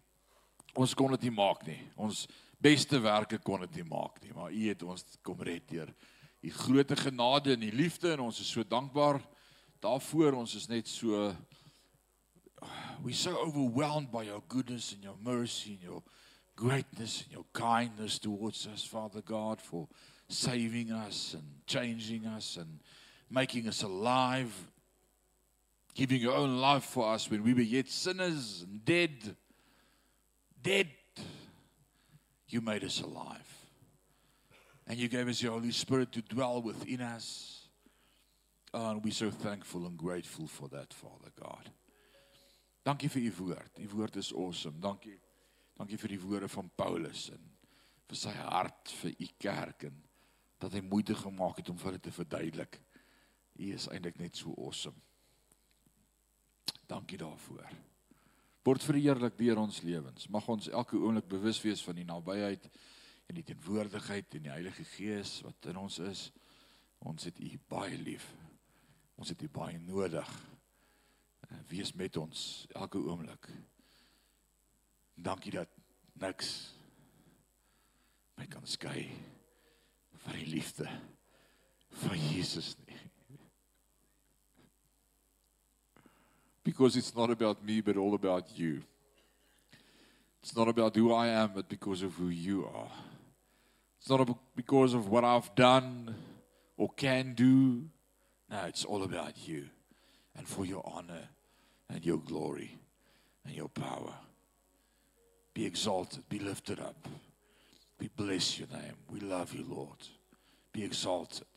[0.75, 1.79] Ons kon dit nie maak nie.
[1.95, 2.27] Ons
[2.59, 5.93] beste werke kon dit nie maak nie, maar U het ons kom red deur
[6.43, 9.21] U groot genade en U liefde en ons is so dankbaar
[9.79, 10.33] daarvoor.
[10.33, 11.35] Ons is net so
[13.03, 16.01] we so overwhelmed by your goodness and your mercy and your
[16.61, 19.87] greatness and your kindness towards us, Father God, for
[20.29, 22.79] saving us and changing us and
[23.31, 24.53] making us alive,
[25.95, 29.35] giving your own life for us when we were yet sinners and dead.
[30.61, 30.89] Dead
[32.47, 33.57] you made us alive.
[34.85, 37.69] And you gave us your Holy Spirit to dwell within us.
[38.71, 41.71] Oh, and we're so thankful and grateful for that, Father God.
[42.85, 43.69] Dankie vir u woord.
[43.77, 44.75] U is awesome.
[44.79, 45.30] Dankie.
[45.77, 47.45] Dankie vir die woorde van Paulus en
[48.11, 50.01] vir sy hart vir u kerk en
[50.61, 52.81] dat hy moeite gemaak het om vir dit te verduidelik.
[53.57, 54.99] U is eintlik net so awesome.
[56.87, 57.71] Dankie daarvoor
[58.67, 60.27] word verheerlik deur ons lewens.
[60.29, 62.67] Mag ons elke oomblik bewus wees van die nabyheid
[63.29, 66.27] en die teenwoordigheid en die Heilige Gees wat in ons is.
[67.01, 68.27] Ons het U baie lief.
[69.17, 70.29] Ons het U baie nodig.
[71.71, 73.49] Wees met ons elke oomblik.
[75.21, 75.69] Dankie dat
[76.13, 76.73] niks
[78.37, 79.09] my kan skei
[80.23, 80.89] van die liefde
[81.89, 83.01] van Jesus nie.
[86.63, 88.81] because it's not about me, but all about you.
[90.41, 92.91] It's not about who I am, but because of who you are.
[93.99, 96.15] It's not because of what I've done
[96.77, 97.85] or can do.
[98.49, 99.65] No, it's all about you
[100.35, 101.29] and for your honor
[101.89, 102.79] and your glory
[103.45, 104.13] and your power.
[105.53, 107.07] Be exalted, be lifted up.
[107.99, 108.95] We bless your name.
[109.09, 110.07] We love you, Lord.
[110.71, 111.47] Be exalted.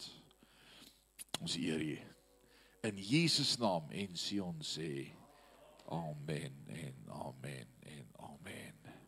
[1.41, 1.99] Ons eer U
[2.85, 5.09] in Jesus naam en Sion sê
[5.89, 8.74] amen en amen en amen